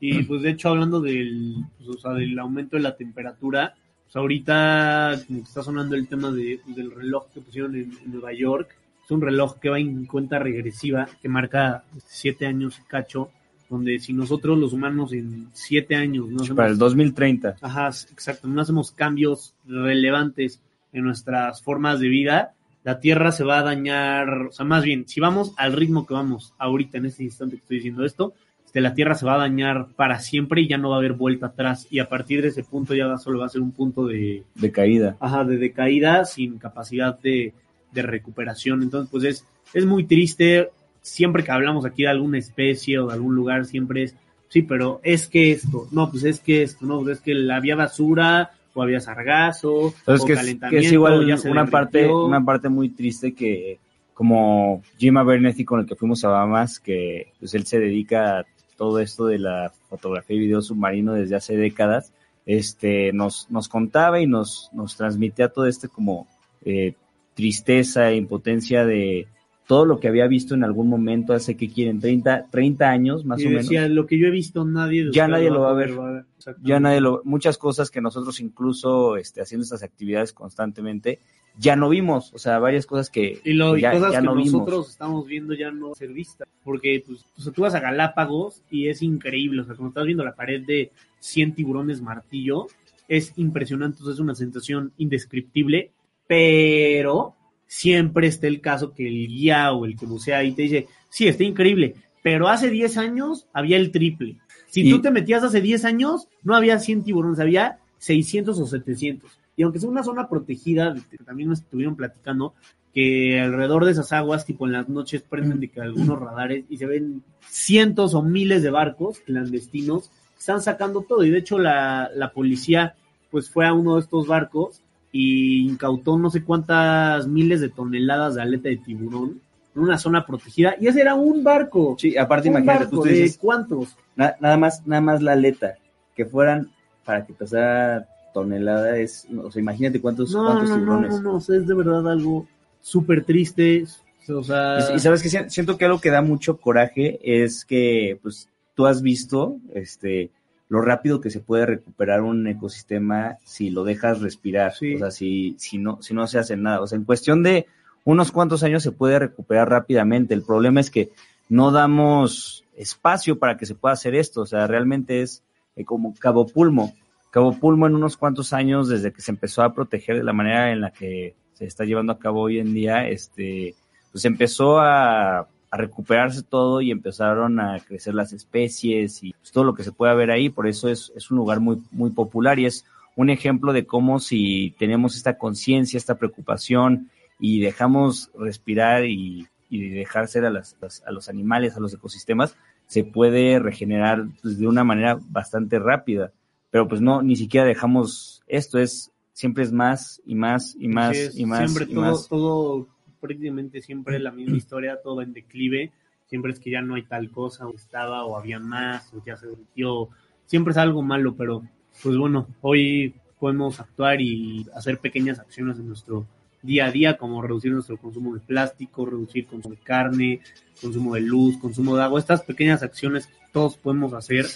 [0.00, 4.14] Y pues de hecho hablando del, pues, o sea, del aumento de la temperatura, pues
[4.16, 8.32] ahorita como que está sonando el tema de, del reloj que pusieron en, en Nueva
[8.32, 8.68] York.
[9.04, 13.30] Es un reloj que va en cuenta regresiva, que marca siete años cacho,
[13.68, 17.56] donde si nosotros los humanos en siete años no hacemos, Para el 2030.
[17.60, 20.60] ajá, exacto, no hacemos cambios relevantes
[20.92, 22.52] en nuestras formas de vida,
[22.84, 26.14] la Tierra se va a dañar, o sea, más bien, si vamos al ritmo que
[26.14, 28.32] vamos ahorita en este instante que estoy diciendo esto,
[28.64, 31.12] este, la Tierra se va a dañar para siempre y ya no va a haber
[31.12, 34.06] vuelta atrás y a partir de ese punto ya solo va a ser un punto
[34.06, 35.16] de, de caída.
[35.20, 37.52] ajá, de decaída sin capacidad de,
[37.92, 38.82] de recuperación.
[38.82, 39.44] Entonces, pues es,
[39.74, 40.70] es muy triste.
[41.08, 44.14] Siempre que hablamos aquí de alguna especie o de algún lugar, siempre es,
[44.48, 47.76] sí, pero es que esto, no, pues es que esto, no, pues es que había
[47.76, 50.80] basura o había sargazo Entonces o que es, calentamiento.
[50.80, 53.78] que es igual ya una parte, una parte muy triste que
[54.14, 58.46] como Jim Abernethy con el que fuimos a Bahamas, que pues él se dedica a
[58.76, 62.12] todo esto de la fotografía y video submarino desde hace décadas,
[62.44, 66.26] este nos, nos contaba y nos, nos transmitía todo este como
[66.64, 66.94] eh,
[67.34, 69.28] tristeza e impotencia de
[69.68, 73.38] todo lo que había visto en algún momento hace que quieren 30, 30 años más
[73.38, 73.64] y o menos.
[73.64, 75.90] decía, lo que yo he visto, nadie Ya nadie lo va a ver.
[75.90, 76.68] Exactamente.
[76.70, 81.18] ya nadie lo, muchas cosas que nosotros incluso este, haciendo estas actividades constantemente
[81.58, 84.26] ya no vimos, o sea, varias cosas que Y, lo, y ya, cosas ya que
[84.26, 84.52] no vimos.
[84.52, 86.48] nosotros estamos viendo ya no ser vistas.
[86.64, 89.60] Porque pues, o sea, tú vas a Galápagos y es increíble.
[89.60, 92.68] O sea, cuando estás viendo la pared de 100 tiburones martillo,
[93.06, 93.98] es impresionante.
[94.00, 95.90] o sea, es una sensación indescriptible.
[96.26, 97.34] Pero
[97.68, 101.28] siempre está el caso que el guía o el que bucea ahí te dice, sí,
[101.28, 101.94] está increíble.
[102.22, 104.38] Pero hace 10 años había el triple.
[104.66, 108.66] Si Y- tú te metías hace 10 años, no había 100 tiburones, había 600 o
[108.66, 109.30] 700.
[109.56, 110.94] Y aunque sea una zona protegida,
[111.24, 112.54] también nos estuvieron platicando,
[112.94, 116.78] que alrededor de esas aguas, tipo en las noches, prenden de que algunos radares y
[116.78, 121.22] se ven cientos o miles de barcos clandestinos están sacando todo.
[121.24, 122.94] Y de hecho la, la policía
[123.30, 124.80] pues fue a uno de estos barcos
[125.12, 129.40] y incautó no sé cuántas miles de toneladas de aleta de tiburón
[129.74, 130.74] en una zona protegida.
[130.80, 131.96] Y ese era un barco.
[131.98, 133.96] Sí, aparte un imagínate, barco tú de dices, cuántos.
[134.16, 135.76] na- nada más, nada más la aleta,
[136.14, 136.70] que fueran
[137.04, 141.12] para que pesara tonelada es, o sea, imagínate cuántos, No, cuántos no, no, tiburones.
[141.14, 142.46] no, no, o sea, es de verdad algo
[142.80, 143.84] súper triste.
[144.28, 147.64] O sea, Y, y sabes que si- siento que algo que da mucho coraje es
[147.64, 150.30] que, pues, tú has visto, este,
[150.68, 154.94] lo rápido que se puede recuperar un ecosistema si lo dejas respirar, Sí.
[154.94, 157.66] o sea, si, si no, si no se hace nada, o sea, en cuestión de
[158.04, 160.34] unos cuantos años se puede recuperar rápidamente.
[160.34, 161.10] El problema es que
[161.48, 165.42] no damos espacio para que se pueda hacer esto, o sea, realmente es
[165.76, 166.94] eh, como Cabo Pulmo.
[167.30, 170.72] Cabo Pulmo en unos cuantos años, desde que se empezó a proteger de la manera
[170.72, 173.74] en la que se está llevando a cabo hoy en día, este,
[174.12, 179.64] pues empezó a, a recuperarse todo y empezaron a crecer las especies y pues, todo
[179.64, 180.48] lo que se puede ver ahí.
[180.48, 182.84] Por eso es, es un lugar muy, muy popular y es
[183.16, 187.10] un ejemplo de cómo si tenemos esta conciencia, esta preocupación
[187.40, 191.92] y dejamos respirar y, y dejar ser a, las, las- a los animales, a los
[191.94, 192.56] ecosistemas,
[192.86, 196.32] se puede regenerar pues, de una manera bastante rápida.
[196.70, 201.36] Pero pues no, ni siquiera dejamos esto, es siempre es más y más y más
[201.36, 202.28] y más Siempre y todo, más.
[202.28, 202.86] todo,
[203.20, 205.92] prácticamente siempre la misma historia, todo en declive.
[206.26, 209.36] Siempre es que ya no hay tal cosa, o estaba, o había más, o ya
[209.36, 210.08] se derritió.
[210.44, 211.62] Siempre es algo malo, pero
[212.02, 216.26] pues bueno, hoy podemos actuar y hacer pequeñas acciones en nuestro
[216.62, 220.40] día a día, como reducir nuestro consumo de plástico, reducir consumo de carne,
[220.80, 222.20] consumo de luz, consumo de agua.
[222.20, 224.46] Estas pequeñas acciones que todos podemos hacer,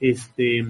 [0.00, 0.64] este,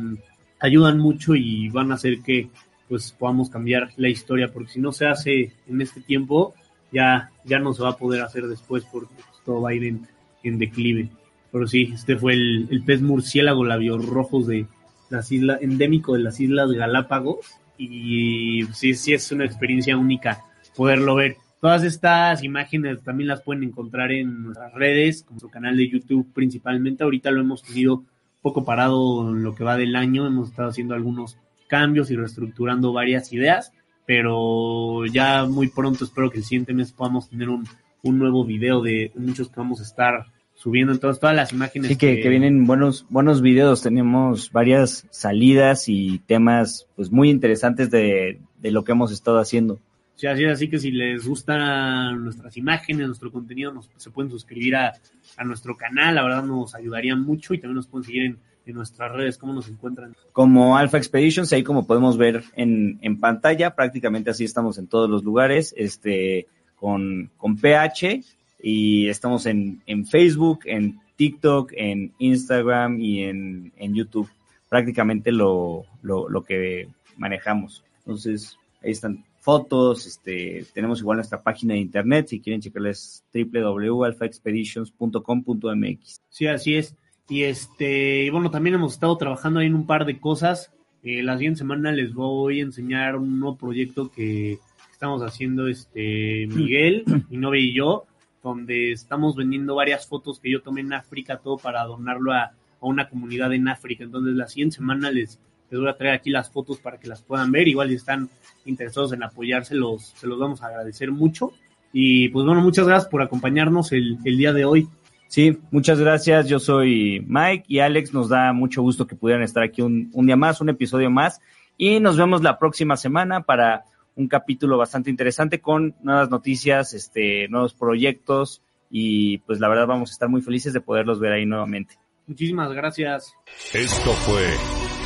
[0.61, 2.51] ayudan mucho y van a hacer que
[2.89, 6.55] pues podamos cambiar la historia, porque si no se hace en este tiempo,
[6.93, 9.85] ya, ya no se va a poder hacer después porque pues, todo va a ir
[9.85, 10.07] en,
[10.43, 11.09] en declive.
[11.51, 14.67] Pero sí, este fue el, el pez murciélago labios rojos de
[15.11, 17.47] las islas, endémico de las Islas Galápagos.
[17.79, 20.45] Y sí, sí es una experiencia única
[20.77, 21.37] poderlo ver.
[21.61, 26.33] Todas estas imágenes también las pueden encontrar en nuestras redes, como nuestro canal de YouTube
[26.33, 27.03] principalmente.
[27.03, 28.05] Ahorita lo hemos tenido
[28.43, 30.27] poco parado en lo que va del año.
[30.27, 31.37] Hemos estado haciendo algunos
[31.67, 33.73] cambios y reestructurando varias ideas,
[34.09, 37.69] pero ya muy pronto espero que el siguiente mes podamos tener un,
[38.03, 41.89] un nuevo video de muchos que vamos a estar subiendo entonces todas las imágenes.
[41.91, 43.83] Sí, que, que, vienen buenos, buenos videos.
[43.83, 49.79] Tenemos varias salidas y temas pues muy interesantes de, de lo que hemos estado haciendo.
[50.15, 54.75] Sí, así, así que si les gustan nuestras imágenes, nuestro contenido, nos, se pueden suscribir
[54.75, 54.95] a,
[55.37, 58.39] a, nuestro canal, la verdad nos ayudaría mucho y también nos pueden seguir en,
[58.71, 60.15] en nuestras redes, ¿cómo nos encuentran?
[60.33, 65.09] Como Alpha Expeditions, ahí como podemos ver en, en pantalla, prácticamente así estamos en todos
[65.09, 66.47] los lugares, este,
[66.77, 68.23] con, con PH,
[68.63, 74.29] y estamos en, en Facebook, en TikTok, en Instagram y en, en YouTube.
[74.69, 77.83] Prácticamente lo, lo, lo, que manejamos.
[78.01, 86.21] Entonces, ahí están fotos, este, tenemos igual nuestra página de internet, si quieren checarles www.alphaexpeditions.com.mx.
[86.29, 86.95] Sí, así es.
[87.29, 90.73] Y este, bueno, también hemos estado trabajando ahí en un par de cosas.
[91.03, 94.59] Eh, la siguiente semana les voy a enseñar un nuevo proyecto que
[94.91, 98.05] estamos haciendo este Miguel, mi novia y yo
[98.43, 102.53] donde estamos vendiendo varias fotos que yo tomé en África, todo para donarlo a, a
[102.81, 104.05] una comunidad en África.
[104.05, 105.39] Entonces, la siguiente semana les,
[105.71, 107.69] les voy a traer aquí las fotos para que las puedan ver.
[107.69, 108.31] Igual si están
[108.65, 111.53] interesados en apoyarse, los, se los vamos a agradecer mucho.
[111.93, 114.89] Y pues bueno, muchas gracias por acompañarnos el, el día de hoy.
[115.29, 116.49] Sí, muchas gracias.
[116.49, 118.13] Yo soy Mike y Alex.
[118.13, 121.41] Nos da mucho gusto que pudieran estar aquí un, un día más, un episodio más.
[121.77, 123.85] Y nos vemos la próxima semana para
[124.19, 130.11] un capítulo bastante interesante con nuevas noticias, este, nuevos proyectos y pues la verdad vamos
[130.11, 131.97] a estar muy felices de poderlos ver ahí nuevamente.
[132.27, 133.33] Muchísimas gracias.
[133.73, 134.45] Esto fue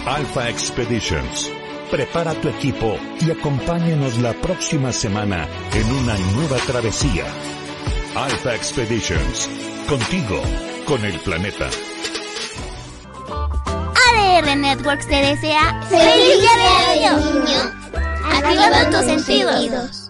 [0.06, 1.52] Alpha Expeditions.
[1.90, 7.26] Prepara tu equipo y acompáñanos la próxima semana en una nueva travesía.
[8.14, 9.48] Alpha Expeditions.
[9.88, 10.42] Contigo,
[10.84, 11.70] con el planeta.
[13.26, 17.82] ADR Networks te desea ¡Feliz Día del Niño!
[18.24, 20.01] Activa sentidos.